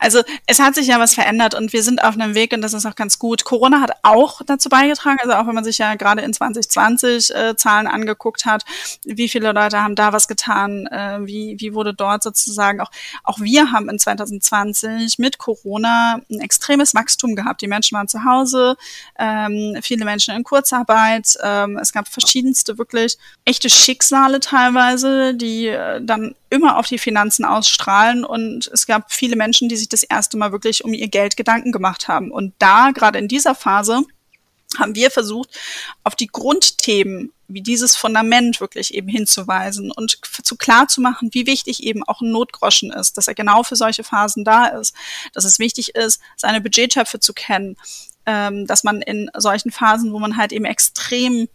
Also 0.00 0.22
es 0.46 0.58
hat 0.58 0.74
sich 0.74 0.86
ja 0.86 0.98
was 0.98 1.14
verändert 1.14 1.54
und 1.54 1.74
wir 1.74 1.82
sind 1.82 2.02
auf 2.02 2.14
einem 2.14 2.34
Weg 2.34 2.54
und 2.54 2.62
das 2.62 2.72
ist 2.72 2.86
auch 2.86 2.94
ganz 2.96 3.18
gut. 3.18 3.44
Corona 3.44 3.82
hat 3.82 3.92
auch 4.02 4.40
dazu 4.46 4.70
beigetragen, 4.70 5.18
also 5.22 5.34
auch 5.34 5.46
wenn 5.46 5.54
man 5.54 5.62
sich 5.62 5.76
ja 5.78 5.94
gerade 5.94 6.22
in 6.22 6.32
2020 6.32 7.34
äh, 7.34 7.54
Zahlen 7.56 7.86
angeguckt 7.86 8.46
hat, 8.46 8.64
wie 9.04 9.28
viele 9.28 9.52
Leute 9.52 9.82
haben 9.82 9.94
da 9.94 10.12
was 10.14 10.26
getan, 10.26 10.86
äh, 10.86 11.18
wie, 11.20 11.56
wie 11.58 11.74
wurde 11.74 11.92
dort 11.92 12.22
sozusagen 12.22 12.80
auch, 12.80 12.90
auch 13.24 13.40
wir 13.40 13.72
haben 13.72 13.90
in 13.90 13.98
2020 13.98 15.18
mit 15.18 15.36
Corona 15.36 16.20
ein 16.30 16.40
extremes 16.40 16.94
Wachstum 16.94 17.36
gehabt. 17.36 17.60
Die 17.60 17.68
Menschen 17.68 17.96
waren 17.96 18.08
zu 18.08 18.24
Hause, 18.24 18.76
ähm, 19.18 19.76
viele 19.82 20.06
Menschen 20.06 20.34
in 20.34 20.44
Kurzarbeit, 20.44 21.36
ähm, 21.42 21.76
es 21.76 21.92
gab 21.92 22.08
verschiedenste 22.08 22.78
wirklich 22.78 23.18
echte 23.44 23.68
Schicksale 23.68 24.40
teilweise, 24.40 25.34
die 25.34 25.66
äh, 25.66 26.00
dann 26.02 26.34
immer 26.48 26.78
auf 26.78 26.86
die 26.86 26.98
Finanzen 26.98 27.44
ausstrahlen 27.44 28.24
und 28.24 28.68
es 28.72 28.86
gab 28.86 29.12
viele 29.12 29.36
Menschen, 29.36 29.68
die 29.68 29.76
sich 29.76 29.88
das 29.92 30.02
erste 30.02 30.36
Mal 30.36 30.52
wirklich 30.52 30.84
um 30.84 30.92
ihr 30.92 31.08
Geld 31.08 31.36
Gedanken 31.36 31.72
gemacht 31.72 32.08
haben. 32.08 32.30
Und 32.30 32.54
da, 32.58 32.90
gerade 32.90 33.18
in 33.18 33.28
dieser 33.28 33.54
Phase, 33.54 34.02
haben 34.78 34.94
wir 34.94 35.10
versucht, 35.10 35.50
auf 36.04 36.14
die 36.14 36.28
Grundthemen 36.28 37.32
wie 37.48 37.62
dieses 37.62 37.96
Fundament 37.96 38.60
wirklich 38.60 38.94
eben 38.94 39.08
hinzuweisen 39.08 39.90
und 39.90 40.18
zu 40.22 40.56
klar 40.56 40.86
zu 40.86 41.00
machen, 41.00 41.30
wie 41.32 41.46
wichtig 41.46 41.82
eben 41.82 42.04
auch 42.04 42.20
ein 42.20 42.30
Notgroschen 42.30 42.92
ist, 42.92 43.16
dass 43.16 43.26
er 43.26 43.34
genau 43.34 43.64
für 43.64 43.76
solche 43.76 44.04
Phasen 44.04 44.44
da 44.44 44.66
ist, 44.66 44.94
dass 45.32 45.44
es 45.44 45.58
wichtig 45.58 45.96
ist, 45.96 46.20
seine 46.36 46.60
Budgettöpfe 46.60 47.18
zu 47.18 47.32
kennen, 47.32 47.76
ähm, 48.26 48.66
dass 48.66 48.84
man 48.84 49.02
in 49.02 49.30
solchen 49.36 49.72
Phasen, 49.72 50.12
wo 50.12 50.20
man 50.20 50.36
halt 50.36 50.52
eben 50.52 50.64
extrem 50.64 51.48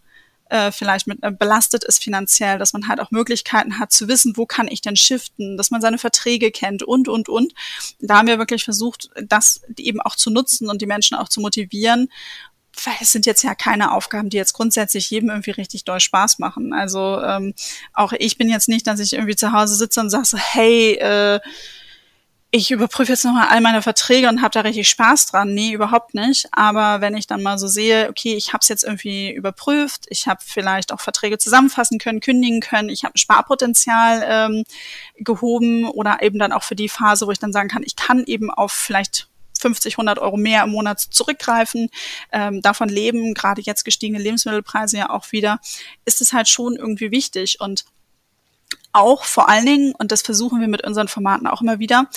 äh, 0.48 0.70
vielleicht 0.72 1.06
mit 1.06 1.22
äh, 1.22 1.30
belastet 1.30 1.84
ist 1.84 2.02
finanziell, 2.02 2.58
dass 2.58 2.72
man 2.72 2.88
halt 2.88 3.00
auch 3.00 3.10
Möglichkeiten 3.10 3.78
hat 3.78 3.92
zu 3.92 4.08
wissen, 4.08 4.36
wo 4.36 4.46
kann 4.46 4.68
ich 4.68 4.80
denn 4.80 4.96
shiften, 4.96 5.56
dass 5.56 5.70
man 5.70 5.80
seine 5.80 5.98
Verträge 5.98 6.50
kennt 6.50 6.82
und 6.82 7.08
und 7.08 7.28
und. 7.28 7.52
Da 8.00 8.18
haben 8.18 8.28
wir 8.28 8.38
wirklich 8.38 8.64
versucht, 8.64 9.10
das 9.22 9.62
eben 9.78 10.00
auch 10.00 10.16
zu 10.16 10.30
nutzen 10.30 10.68
und 10.68 10.82
die 10.82 10.86
Menschen 10.86 11.16
auch 11.16 11.28
zu 11.28 11.40
motivieren 11.40 12.08
weil 12.84 12.94
es 13.00 13.12
sind 13.12 13.26
jetzt 13.26 13.42
ja 13.42 13.54
keine 13.54 13.92
Aufgaben, 13.92 14.28
die 14.28 14.36
jetzt 14.36 14.52
grundsätzlich 14.52 15.10
jedem 15.10 15.30
irgendwie 15.30 15.52
richtig 15.52 15.84
doll 15.84 16.00
Spaß 16.00 16.38
machen. 16.38 16.72
Also 16.72 17.20
ähm, 17.22 17.54
auch 17.94 18.12
ich 18.12 18.36
bin 18.36 18.48
jetzt 18.48 18.68
nicht, 18.68 18.86
dass 18.86 19.00
ich 19.00 19.14
irgendwie 19.14 19.36
zu 19.36 19.52
Hause 19.52 19.76
sitze 19.76 20.00
und 20.00 20.10
sage 20.10 20.26
so, 20.26 20.36
hey, 20.36 20.94
äh, 20.94 21.40
ich 22.56 22.70
überprüfe 22.70 23.12
jetzt 23.12 23.24
nochmal 23.24 23.48
all 23.48 23.60
meine 23.60 23.82
Verträge 23.82 24.30
und 24.30 24.40
habe 24.40 24.52
da 24.52 24.60
richtig 24.60 24.88
Spaß 24.88 25.26
dran. 25.26 25.52
Nee, 25.52 25.72
überhaupt 25.72 26.14
nicht. 26.14 26.48
Aber 26.52 27.02
wenn 27.02 27.14
ich 27.14 27.26
dann 27.26 27.42
mal 27.42 27.58
so 27.58 27.68
sehe, 27.68 28.08
okay, 28.08 28.34
ich 28.34 28.54
habe 28.54 28.60
es 28.62 28.68
jetzt 28.68 28.82
irgendwie 28.82 29.30
überprüft, 29.30 30.06
ich 30.08 30.26
habe 30.26 30.40
vielleicht 30.42 30.90
auch 30.90 31.00
Verträge 31.00 31.36
zusammenfassen 31.36 31.98
können, 31.98 32.20
kündigen 32.20 32.60
können, 32.60 32.88
ich 32.88 33.04
habe 33.04 33.14
ein 33.14 33.18
Sparpotenzial 33.18 34.24
ähm, 34.26 34.64
gehoben 35.18 35.84
oder 35.84 36.22
eben 36.22 36.38
dann 36.38 36.52
auch 36.52 36.62
für 36.62 36.76
die 36.76 36.88
Phase, 36.88 37.26
wo 37.26 37.30
ich 37.30 37.38
dann 37.38 37.52
sagen 37.52 37.68
kann, 37.68 37.82
ich 37.84 37.94
kann 37.94 38.24
eben 38.24 38.50
auf 38.50 38.72
vielleicht 38.72 39.28
50, 39.60 39.94
100 39.94 40.18
Euro 40.18 40.38
mehr 40.38 40.64
im 40.64 40.70
Monat 40.70 41.00
zurückgreifen, 41.00 41.90
ähm, 42.32 42.62
davon 42.62 42.88
leben, 42.88 43.34
gerade 43.34 43.60
jetzt 43.60 43.84
gestiegene 43.84 44.22
Lebensmittelpreise 44.22 44.96
ja 44.96 45.10
auch 45.10 45.32
wieder, 45.32 45.60
ist 46.06 46.22
es 46.22 46.32
halt 46.32 46.48
schon 46.48 46.76
irgendwie 46.76 47.10
wichtig 47.10 47.60
und 47.60 47.84
auch 48.96 49.24
vor 49.24 49.48
allen 49.48 49.66
Dingen, 49.66 49.94
und 49.98 50.10
das 50.10 50.22
versuchen 50.22 50.60
wir 50.60 50.68
mit 50.68 50.84
unseren 50.84 51.06
Formaten 51.06 51.46
auch 51.46 51.60
immer 51.60 51.78
wieder, 51.78 52.08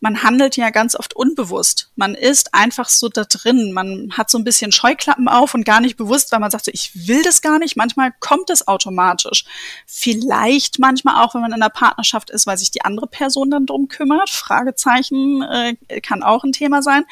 man 0.00 0.22
handelt 0.22 0.56
ja 0.56 0.70
ganz 0.70 0.94
oft 0.94 1.14
unbewusst. 1.16 1.90
Man 1.96 2.14
ist 2.14 2.54
einfach 2.54 2.88
so 2.88 3.08
da 3.08 3.24
drin. 3.24 3.72
Man 3.72 4.12
hat 4.16 4.30
so 4.30 4.38
ein 4.38 4.44
bisschen 4.44 4.70
Scheuklappen 4.70 5.28
auf 5.28 5.54
und 5.54 5.64
gar 5.64 5.80
nicht 5.80 5.96
bewusst, 5.96 6.30
weil 6.30 6.38
man 6.38 6.52
sagt 6.52 6.66
so, 6.66 6.70
ich 6.72 7.08
will 7.08 7.22
das 7.22 7.42
gar 7.42 7.58
nicht. 7.58 7.76
Manchmal 7.76 8.12
kommt 8.20 8.50
es 8.50 8.68
automatisch. 8.68 9.44
Vielleicht 9.86 10.78
manchmal 10.78 11.24
auch, 11.24 11.34
wenn 11.34 11.40
man 11.40 11.50
in 11.50 11.60
einer 11.60 11.70
Partnerschaft 11.70 12.30
ist, 12.30 12.46
weil 12.46 12.56
sich 12.56 12.70
die 12.70 12.84
andere 12.84 13.08
Person 13.08 13.50
dann 13.50 13.66
drum 13.66 13.88
kümmert. 13.88 14.30
Fragezeichen 14.30 15.42
äh, 15.42 15.74
kann 16.00 16.22
auch 16.22 16.44
ein 16.44 16.52
Thema 16.52 16.82
sein. 16.82 17.04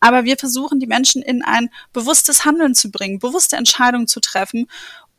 Aber 0.00 0.24
wir 0.24 0.36
versuchen, 0.36 0.80
die 0.80 0.86
Menschen 0.86 1.22
in 1.22 1.42
ein 1.42 1.70
bewusstes 1.92 2.44
Handeln 2.44 2.74
zu 2.74 2.90
bringen, 2.90 3.18
bewusste 3.18 3.56
Entscheidungen 3.56 4.06
zu 4.06 4.20
treffen 4.20 4.68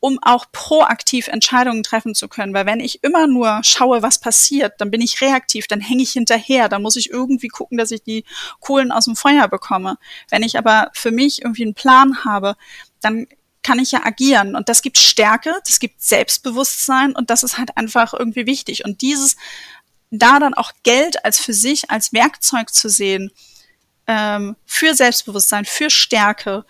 um 0.06 0.20
auch 0.22 0.46
proaktiv 0.52 1.28
Entscheidungen 1.30 1.82
treffen 1.82 2.14
zu 2.14 2.28
können. 2.28 2.54
Weil 2.54 2.68
wenn 2.68 2.80
ich 2.80 3.04
immer 3.04 3.26
nur 3.26 3.62
schaue, 3.64 4.04
was 4.04 4.20
passiert, 4.20 4.74
dann 4.78 4.92
bin 4.92 5.02
ich 5.02 5.20
reaktiv, 5.20 5.66
dann 5.66 5.82
hänge 5.82 6.04
ich 6.04 6.12
hinterher, 6.12 6.70
dann 6.70 6.84
muss 6.84 6.96
ich 6.96 7.10
irgendwie 7.10 7.48
gucken, 7.48 7.80
dass 7.80 7.90
ich 7.90 8.04
die 8.04 8.24
Kohlen 8.60 8.92
aus 8.92 9.06
dem 9.06 9.16
Feuer 9.16 9.48
bekomme. 9.48 9.98
Wenn 10.30 10.44
ich 10.44 10.60
aber 10.60 10.92
für 10.94 11.10
mich 11.10 11.42
irgendwie 11.42 11.64
einen 11.64 11.74
Plan 11.74 12.24
habe, 12.24 12.56
dann 13.02 13.26
kann 13.64 13.80
ich 13.80 13.94
ja 13.94 14.06
agieren. 14.06 14.56
Und 14.56 14.70
das 14.70 14.84
gibt 14.84 15.00
Stärke, 15.00 15.56
das 15.66 15.80
gibt 15.80 16.04
Selbstbewusstsein 16.04 17.16
und 17.16 17.32
das 17.32 17.42
ist 17.42 17.58
halt 17.58 17.76
einfach 17.76 18.14
irgendwie 18.14 18.46
wichtig. 18.46 18.86
Und 18.86 19.02
dieses, 19.02 19.38
da 20.12 20.38
dann 20.38 20.54
auch 20.54 20.72
Geld 20.84 21.26
als 21.26 21.40
für 21.40 21.54
sich, 21.54 21.90
als 21.90 22.14
Werkzeug 22.14 22.72
zu 22.72 22.90
sehen, 22.90 23.32
ähm, 24.06 24.56
für 24.68 24.94
Selbstbewusstsein, 24.94 25.66
für 25.66 25.90
Stärke, 25.90 26.64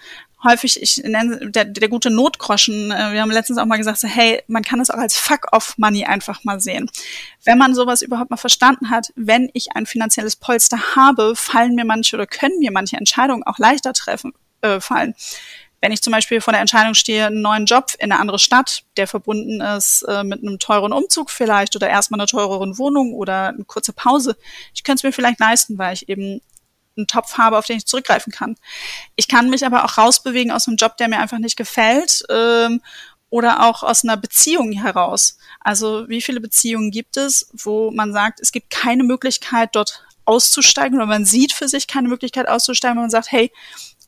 häufig, 0.45 0.81
ich 0.81 0.97
nenne 1.03 1.51
der, 1.51 1.65
der 1.65 1.89
gute 1.89 2.09
Notgroschen, 2.09 2.91
äh, 2.91 3.11
wir 3.11 3.21
haben 3.21 3.31
letztens 3.31 3.57
auch 3.57 3.65
mal 3.65 3.77
gesagt, 3.77 3.99
so, 3.99 4.07
hey, 4.07 4.41
man 4.47 4.63
kann 4.63 4.79
es 4.79 4.89
auch 4.89 4.97
als 4.97 5.17
Fuck-off-Money 5.17 6.05
einfach 6.05 6.43
mal 6.43 6.59
sehen. 6.61 6.89
Wenn 7.43 7.57
man 7.57 7.75
sowas 7.75 8.01
überhaupt 8.01 8.29
mal 8.29 8.37
verstanden 8.37 8.89
hat, 8.89 9.11
wenn 9.15 9.49
ich 9.53 9.75
ein 9.75 9.85
finanzielles 9.85 10.35
Polster 10.35 10.95
habe, 10.95 11.35
fallen 11.35 11.75
mir 11.75 11.85
manche 11.85 12.15
oder 12.15 12.27
können 12.27 12.59
mir 12.59 12.71
manche 12.71 12.97
Entscheidungen 12.97 13.43
auch 13.43 13.59
leichter 13.59 13.93
treffen, 13.93 14.33
äh, 14.61 14.79
fallen. 14.79 15.15
Wenn 15.81 15.91
ich 15.91 16.01
zum 16.01 16.13
Beispiel 16.13 16.41
vor 16.41 16.51
der 16.51 16.61
Entscheidung 16.61 16.95
stehe, 16.95 17.27
einen 17.27 17.41
neuen 17.41 17.65
Job 17.65 17.91
in 17.99 18.11
eine 18.11 18.19
andere 18.19 18.39
Stadt, 18.39 18.83
der 18.97 19.07
verbunden 19.07 19.61
ist 19.61 20.03
äh, 20.07 20.23
mit 20.23 20.41
einem 20.41 20.57
teuren 20.57 20.93
Umzug 20.93 21.29
vielleicht 21.29 21.75
oder 21.75 21.89
erstmal 21.89 22.19
einer 22.19 22.27
teureren 22.27 22.77
Wohnung 22.79 23.13
oder 23.13 23.49
eine 23.49 23.65
kurze 23.65 23.93
Pause, 23.93 24.35
ich 24.73 24.83
könnte 24.83 25.01
es 25.01 25.03
mir 25.03 25.11
vielleicht 25.11 25.39
leisten, 25.39 25.77
weil 25.77 25.93
ich 25.93 26.09
eben 26.09 26.41
einen 26.97 27.07
Topf 27.07 27.37
habe, 27.37 27.57
auf 27.57 27.65
den 27.65 27.77
ich 27.77 27.85
zurückgreifen 27.85 28.31
kann. 28.31 28.55
Ich 29.15 29.27
kann 29.27 29.49
mich 29.49 29.65
aber 29.65 29.85
auch 29.85 29.97
rausbewegen 29.97 30.51
aus 30.51 30.67
einem 30.67 30.77
Job, 30.77 30.97
der 30.97 31.07
mir 31.07 31.19
einfach 31.19 31.39
nicht 31.39 31.57
gefällt 31.57 32.23
ähm, 32.29 32.81
oder 33.29 33.67
auch 33.67 33.83
aus 33.83 34.03
einer 34.03 34.17
Beziehung 34.17 34.71
heraus. 34.71 35.37
Also 35.59 36.07
wie 36.07 36.21
viele 36.21 36.39
Beziehungen 36.39 36.91
gibt 36.91 37.17
es, 37.17 37.49
wo 37.53 37.91
man 37.91 38.13
sagt, 38.13 38.39
es 38.39 38.51
gibt 38.51 38.69
keine 38.69 39.03
Möglichkeit, 39.03 39.71
dort 39.73 40.05
auszusteigen 40.25 40.97
oder 40.97 41.05
man 41.05 41.25
sieht 41.25 41.53
für 41.53 41.67
sich 41.67 41.87
keine 41.87 42.07
Möglichkeit 42.07 42.47
auszusteigen, 42.47 42.97
weil 42.97 43.03
man 43.03 43.11
sagt, 43.11 43.31
hey, 43.31 43.51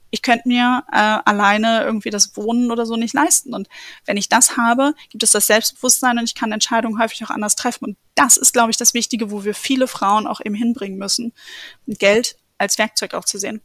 ich 0.10 0.22
könnte 0.22 0.48
mir 0.48 0.84
äh, 0.92 0.96
alleine 0.98 1.84
irgendwie 1.84 2.10
das 2.10 2.36
Wohnen 2.38 2.72
oder 2.72 2.86
so 2.86 2.96
nicht 2.96 3.14
leisten. 3.14 3.54
Und 3.54 3.68
wenn 4.06 4.18
ich 4.18 4.30
das 4.30 4.56
habe, 4.56 4.94
gibt 5.10 5.24
es 5.24 5.32
das 5.32 5.48
Selbstbewusstsein 5.48 6.18
und 6.18 6.24
ich 6.24 6.36
kann 6.36 6.52
Entscheidungen 6.52 7.00
häufig 7.00 7.24
auch 7.26 7.30
anders 7.30 7.56
treffen. 7.56 7.86
Und 7.86 7.98
das 8.16 8.38
ist, 8.38 8.54
glaube 8.54 8.72
ich, 8.72 8.78
das 8.78 8.94
Wichtige, 8.94 9.32
wo 9.32 9.44
wir 9.44 9.54
viele 9.54 9.88
Frauen 9.88 10.28
auch 10.28 10.40
eben 10.44 10.56
hinbringen 10.56 10.98
müssen. 10.98 11.34
Und 11.86 12.00
Geld 12.00 12.38
als 12.58 12.78
Werkzeug 12.78 13.14
auch 13.14 13.26
zu 13.26 13.38
sehen. 13.38 13.62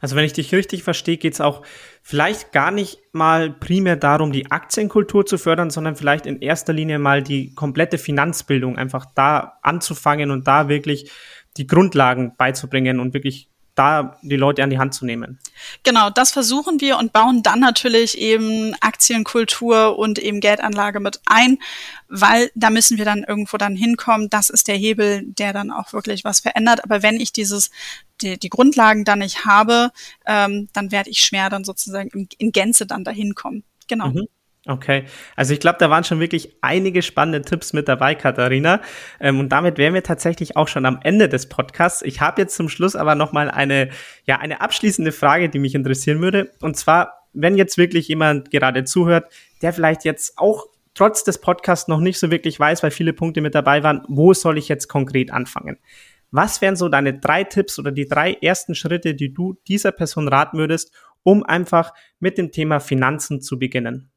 Also 0.00 0.16
wenn 0.16 0.24
ich 0.24 0.32
dich 0.32 0.52
richtig 0.52 0.82
verstehe, 0.82 1.16
geht 1.16 1.34
es 1.34 1.40
auch 1.40 1.62
vielleicht 2.02 2.52
gar 2.52 2.70
nicht 2.70 2.98
mal 3.12 3.50
primär 3.50 3.96
darum, 3.96 4.32
die 4.32 4.50
Aktienkultur 4.50 5.26
zu 5.26 5.38
fördern, 5.38 5.70
sondern 5.70 5.96
vielleicht 5.96 6.26
in 6.26 6.40
erster 6.40 6.72
Linie 6.72 6.98
mal 6.98 7.22
die 7.22 7.54
komplette 7.54 7.98
Finanzbildung 7.98 8.76
einfach 8.76 9.06
da 9.14 9.58
anzufangen 9.62 10.30
und 10.30 10.46
da 10.46 10.68
wirklich 10.68 11.10
die 11.56 11.66
Grundlagen 11.66 12.36
beizubringen 12.36 13.00
und 13.00 13.14
wirklich 13.14 13.49
da 13.80 14.18
die 14.20 14.36
Leute 14.36 14.62
an 14.62 14.68
die 14.68 14.78
Hand 14.78 14.92
zu 14.92 15.06
nehmen. 15.06 15.38
Genau, 15.84 16.10
das 16.10 16.32
versuchen 16.32 16.82
wir 16.82 16.98
und 16.98 17.14
bauen 17.14 17.42
dann 17.42 17.60
natürlich 17.60 18.18
eben 18.18 18.74
Aktienkultur 18.82 19.98
und 19.98 20.18
eben 20.18 20.40
Geldanlage 20.40 21.00
mit 21.00 21.18
ein, 21.24 21.58
weil 22.06 22.50
da 22.54 22.68
müssen 22.68 22.98
wir 22.98 23.06
dann 23.06 23.24
irgendwo 23.24 23.56
dann 23.56 23.74
hinkommen. 23.74 24.28
Das 24.28 24.50
ist 24.50 24.68
der 24.68 24.76
Hebel, 24.76 25.22
der 25.24 25.54
dann 25.54 25.70
auch 25.70 25.94
wirklich 25.94 26.24
was 26.24 26.40
verändert. 26.40 26.84
Aber 26.84 27.02
wenn 27.02 27.18
ich 27.18 27.32
dieses 27.32 27.70
die, 28.20 28.38
die 28.38 28.50
Grundlagen 28.50 29.06
dann 29.06 29.20
nicht 29.20 29.46
habe, 29.46 29.92
ähm, 30.26 30.68
dann 30.74 30.92
werde 30.92 31.08
ich 31.08 31.20
schwer 31.20 31.48
dann 31.48 31.64
sozusagen 31.64 32.10
in, 32.10 32.28
in 32.36 32.52
Gänze 32.52 32.84
dann 32.84 33.02
dahin 33.02 33.34
kommen. 33.34 33.64
Genau. 33.88 34.08
Mhm. 34.08 34.28
Okay, 34.66 35.04
also 35.36 35.54
ich 35.54 35.60
glaube, 35.60 35.78
da 35.78 35.88
waren 35.88 36.04
schon 36.04 36.20
wirklich 36.20 36.54
einige 36.60 37.00
spannende 37.00 37.40
Tipps 37.40 37.72
mit 37.72 37.88
dabei, 37.88 38.14
Katharina. 38.14 38.82
Ähm, 39.18 39.40
und 39.40 39.48
damit 39.48 39.78
wären 39.78 39.94
wir 39.94 40.02
tatsächlich 40.02 40.54
auch 40.56 40.68
schon 40.68 40.84
am 40.84 41.00
Ende 41.02 41.30
des 41.30 41.48
Podcasts. 41.48 42.02
Ich 42.02 42.20
habe 42.20 42.42
jetzt 42.42 42.56
zum 42.56 42.68
Schluss 42.68 42.94
aber 42.94 43.14
noch 43.14 43.32
mal 43.32 43.50
eine, 43.50 43.88
ja, 44.26 44.38
eine 44.38 44.60
abschließende 44.60 45.12
Frage, 45.12 45.48
die 45.48 45.58
mich 45.58 45.74
interessieren 45.74 46.20
würde. 46.20 46.50
Und 46.60 46.76
zwar, 46.76 47.26
wenn 47.32 47.56
jetzt 47.56 47.78
wirklich 47.78 48.08
jemand 48.08 48.50
gerade 48.50 48.84
zuhört, 48.84 49.32
der 49.62 49.72
vielleicht 49.72 50.04
jetzt 50.04 50.36
auch 50.36 50.66
trotz 50.92 51.24
des 51.24 51.40
Podcasts 51.40 51.88
noch 51.88 52.00
nicht 52.00 52.18
so 52.18 52.30
wirklich 52.30 52.60
weiß, 52.60 52.82
weil 52.82 52.90
viele 52.90 53.14
Punkte 53.14 53.40
mit 53.40 53.54
dabei 53.54 53.82
waren, 53.82 54.02
wo 54.08 54.34
soll 54.34 54.58
ich 54.58 54.68
jetzt 54.68 54.88
konkret 54.88 55.32
anfangen? 55.32 55.78
Was 56.32 56.60
wären 56.60 56.76
so 56.76 56.90
deine 56.90 57.18
drei 57.18 57.44
Tipps 57.44 57.78
oder 57.78 57.92
die 57.92 58.06
drei 58.06 58.34
ersten 58.34 58.74
Schritte, 58.74 59.14
die 59.14 59.32
du 59.32 59.56
dieser 59.66 59.92
Person 59.92 60.28
raten 60.28 60.58
würdest, 60.58 60.92
um 61.22 61.44
einfach 61.44 61.94
mit 62.18 62.36
dem 62.36 62.52
Thema 62.52 62.78
Finanzen 62.78 63.40
zu 63.40 63.58
beginnen? 63.58 64.10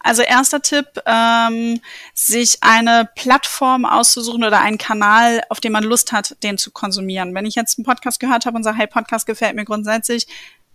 Also 0.00 0.22
erster 0.22 0.60
Tipp, 0.60 0.86
ähm, 1.06 1.80
sich 2.14 2.58
eine 2.62 3.08
Plattform 3.14 3.84
auszusuchen 3.84 4.44
oder 4.44 4.60
einen 4.60 4.78
Kanal, 4.78 5.42
auf 5.48 5.60
dem 5.60 5.72
man 5.72 5.84
Lust 5.84 6.12
hat, 6.12 6.36
den 6.42 6.58
zu 6.58 6.70
konsumieren. 6.70 7.34
Wenn 7.34 7.46
ich 7.46 7.54
jetzt 7.54 7.78
einen 7.78 7.84
Podcast 7.84 8.20
gehört 8.20 8.46
habe 8.46 8.56
und 8.56 8.64
sage, 8.64 8.78
hey, 8.78 8.86
Podcast 8.86 9.26
gefällt 9.26 9.56
mir 9.56 9.64
grundsätzlich, 9.64 10.26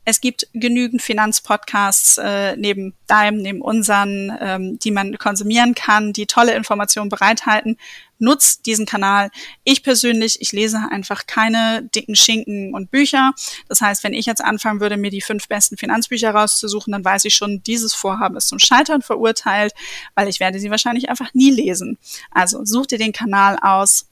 es 0.10 0.22
gibt 0.22 0.48
genügend 0.54 1.04
Finanzpodcasts 1.04 2.18
äh, 2.18 2.56
neben 2.58 2.96
deinem, 3.06 3.44
neben 3.44 3.62
unseren, 3.62 4.36
ähm, 4.42 4.80
die 4.80 4.90
man 4.90 5.20
konsumieren 5.20 5.76
kann, 5.76 6.14
die 6.14 6.26
tolle 6.26 6.56
Informationen 6.56 7.10
bereithalten. 7.10 7.78
Nutzt 8.18 8.66
diesen 8.66 8.88
Kanal. 8.88 9.30
Ich 9.64 9.84
persönlich, 9.84 10.42
ich 10.42 10.52
lese 10.52 10.80
einfach 10.90 11.28
keine 11.28 11.84
dicken 11.94 12.16
Schinken 12.16 12.74
und 12.74 12.90
Bücher. 12.90 13.34
Das 13.68 13.82
heißt, 13.82 14.04
wenn 14.04 14.16
ich 14.16 14.26
jetzt 14.26 14.44
anfangen 14.44 14.80
würde, 14.82 14.98
mir 14.98 15.12
die 15.12 15.22
fünf 15.22 15.48
besten 15.48 15.78
Finanzbücher 15.78 16.32
rauszusuchen, 16.32 16.92
dann 16.92 17.06
weiß 17.06 17.26
ich 17.26 17.36
schon, 17.36 17.62
dieses 17.62 17.94
Vorhaben 17.94 18.36
ist 18.36 18.48
zum 18.48 18.58
Scheitern 18.58 19.04
verurteilt, 19.04 19.74
weil 20.16 20.28
ich 20.28 20.40
werde 20.40 20.60
sie 20.60 20.72
wahrscheinlich 20.72 21.08
einfach 21.10 21.36
nie 21.36 21.52
lesen. 21.52 22.00
Also 22.32 22.66
such 22.66 22.88
dir 22.88 22.98
den 22.98 23.14
Kanal 23.14 23.60
aus, 23.62 24.10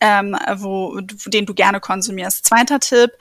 ähm, 0.00 0.36
wo, 0.56 1.00
den 1.00 1.46
du 1.46 1.54
gerne 1.54 1.80
konsumierst. 1.80 2.44
Zweiter 2.44 2.80
Tipp 2.80 3.12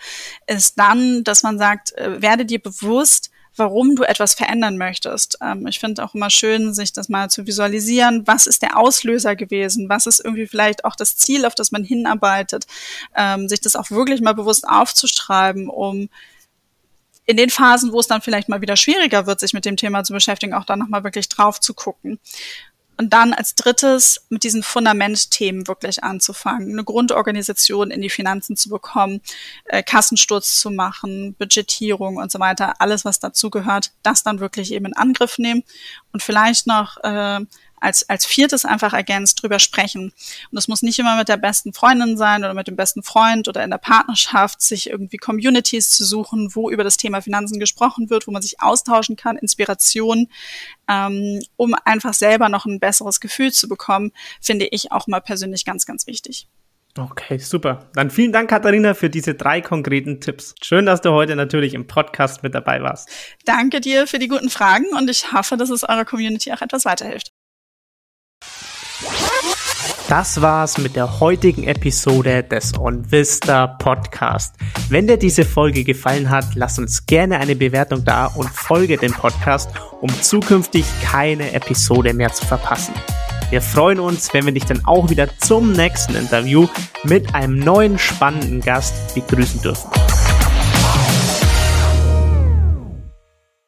ist 0.48 0.80
dann, 0.80 1.24
dass 1.24 1.44
man 1.44 1.58
sagt, 1.58 1.96
äh, 1.98 2.22
werde 2.22 2.46
dir 2.46 2.60
bewusst, 2.60 3.30
warum 3.56 3.96
du 3.96 4.04
etwas 4.04 4.34
verändern 4.34 4.78
möchtest. 4.78 5.38
Ähm, 5.42 5.68
ich 5.68 5.80
finde 5.80 6.04
auch 6.04 6.16
immer 6.16 6.30
schön, 6.30 6.74
sich 6.74 6.94
das 6.94 7.10
mal 7.10 7.30
zu 7.30 7.46
visualisieren. 7.46 8.26
Was 8.26 8.48
ist 8.48 8.62
der 8.62 8.78
Auslöser 8.78 9.36
gewesen? 9.36 9.90
Was 9.90 10.06
ist 10.06 10.24
irgendwie 10.24 10.48
vielleicht 10.48 10.86
auch 10.86 10.96
das 10.96 11.18
Ziel, 11.18 11.46
auf 11.46 11.56
das 11.56 11.72
man 11.72 11.84
hinarbeitet? 11.84 12.66
Ähm, 13.16 13.50
sich 13.50 13.62
das 13.62 13.76
auch 13.76 13.92
wirklich 13.92 14.22
mal 14.22 14.34
bewusst 14.34 14.68
aufzuschreiben, 14.68 15.70
um 15.70 16.10
in 17.26 17.38
den 17.38 17.50
Phasen, 17.50 17.94
wo 17.94 18.00
es 18.00 18.08
dann 18.08 18.22
vielleicht 18.22 18.50
mal 18.50 18.62
wieder 18.62 18.76
schwieriger 18.76 19.28
wird, 19.28 19.40
sich 19.40 19.54
mit 19.54 19.66
dem 19.66 19.78
Thema 19.78 20.04
zu 20.04 20.14
beschäftigen, 20.14 20.54
auch 20.54 20.66
dann 20.66 20.80
nochmal 20.80 21.04
wirklich 21.04 21.30
drauf 21.30 21.60
zu 21.60 21.74
gucken. 21.74 22.20
Und 23.02 23.14
dann 23.14 23.34
als 23.34 23.56
drittes 23.56 24.28
mit 24.30 24.44
diesen 24.44 24.62
Fundamentthemen 24.62 25.68
wirklich 25.68 26.04
anzufangen, 26.04 26.74
eine 26.74 26.84
Grundorganisation 26.84 27.90
in 27.90 28.00
die 28.00 28.12
Finanzen 28.12 28.56
zu 28.56 28.70
bekommen, 28.70 29.22
äh, 29.66 29.82
Kassensturz 29.82 30.60
zu 30.60 30.70
machen, 30.70 31.34
Budgetierung 31.34 32.18
und 32.18 32.32
so 32.32 32.40
weiter, 32.40 32.76
alles 32.78 33.04
was 33.04 33.20
dazu 33.20 33.50
gehört, 33.50 33.92
das 34.04 34.22
dann 34.22 34.40
wirklich 34.40 34.72
eben 34.72 34.86
in 34.86 34.94
Angriff 34.94 35.40
nehmen 35.40 35.64
und 36.14 36.22
vielleicht 36.22 36.68
noch 36.68 36.98
äh, 36.98 37.40
als, 37.82 38.08
als 38.08 38.26
viertes 38.26 38.64
einfach 38.64 38.94
ergänzt 38.94 39.42
drüber 39.42 39.60
sprechen. 39.60 40.04
Und 40.04 40.56
das 40.56 40.68
muss 40.68 40.82
nicht 40.82 41.00
immer 41.00 41.18
mit 41.18 41.28
der 41.28 41.38
besten 41.38 41.74
Freundin 41.74 42.16
sein 42.16 42.44
oder 42.44 42.54
mit 42.54 42.68
dem 42.68 42.76
besten 42.76 43.04
Freund 43.04 43.48
oder 43.48 43.64
in 43.64 43.72
der 43.72 43.78
Partnerschaft, 43.78 44.62
sich 44.62 44.90
irgendwie 44.90 45.18
Communities 45.18 45.90
zu 45.90 46.06
suchen, 46.06 46.56
wo 46.56 46.70
über 46.70 46.84
das 46.84 46.98
Thema 46.98 47.22
Finanzen 47.22 47.60
gesprochen 47.60 48.10
wird, 48.10 48.28
wo 48.28 48.32
man 48.32 48.42
sich 48.42 48.62
austauschen 48.62 49.16
kann, 49.16 49.38
Inspiration, 49.38 50.30
ähm, 50.88 51.42
um 51.58 51.76
einfach 51.86 52.14
selber 52.14 52.48
noch 52.48 52.66
ein 52.66 52.80
besseres 52.80 53.20
Gefühl 53.20 53.52
zu 53.52 53.68
bekommen, 53.68 54.12
finde 54.40 54.68
ich 54.68 54.92
auch 54.92 55.08
mal 55.08 55.20
persönlich 55.20 55.66
ganz, 55.66 55.86
ganz 55.86 56.08
wichtig. 56.08 56.48
Okay, 56.98 57.38
super. 57.38 57.90
Dann 57.94 58.10
vielen 58.10 58.34
Dank, 58.34 58.50
Katharina, 58.50 58.94
für 58.94 59.10
diese 59.10 59.34
drei 59.34 59.62
konkreten 59.62 60.20
Tipps. 60.20 60.56
Schön, 60.62 60.86
dass 60.86 61.00
du 61.00 61.12
heute 61.12 61.38
natürlich 61.38 61.74
im 61.74 61.88
Podcast 61.88 62.44
mit 62.44 62.54
dabei 62.54 62.82
warst. 62.82 63.10
Danke 63.46 63.80
dir 63.80 64.08
für 64.08 64.20
die 64.20 64.28
guten 64.28 64.50
Fragen 64.50 64.88
und 64.98 65.10
ich 65.10 65.32
hoffe, 65.32 65.56
dass 65.56 65.70
es 65.70 65.84
eurer 65.84 66.04
Community 66.04 66.52
auch 66.52 66.62
etwas 66.62 66.84
weiterhilft. 66.84 67.32
Das 70.12 70.42
war's 70.42 70.78
mit 70.78 70.98
der 70.98 71.22
heutigen 71.22 71.64
Episode 71.64 72.44
des 72.44 72.78
OnVista 72.78 73.66
Podcast. 73.66 74.56
Wenn 74.90 75.08
dir 75.08 75.16
diese 75.16 75.46
Folge 75.46 75.86
gefallen 75.86 76.30
hat, 76.30 76.54
lass 76.56 76.78
uns 76.78 77.06
gerne 77.06 77.40
eine 77.40 77.56
Bewertung 77.56 78.04
da 78.04 78.26
und 78.26 78.50
folge 78.50 78.98
dem 78.98 79.14
Podcast, 79.14 79.70
um 80.02 80.10
zukünftig 80.22 80.84
keine 81.02 81.54
Episode 81.54 82.14
mehr 82.14 82.34
zu 82.34 82.46
verpassen. 82.46 82.94
Wir 83.52 83.62
freuen 83.62 84.02
uns, 84.02 84.34
wenn 84.34 84.46
wir 84.46 84.52
dich 84.54 84.66
dann 84.66 84.84
auch 84.86 85.10
wieder 85.10 85.30
zum 85.40 85.72
nächsten 85.72 86.16
Interview 86.16 86.68
mit 87.06 87.34
einem 87.34 87.60
neuen 87.60 87.98
spannenden 87.98 88.60
Gast 88.60 89.16
begrüßen 89.16 89.62
dürfen. 89.62 89.90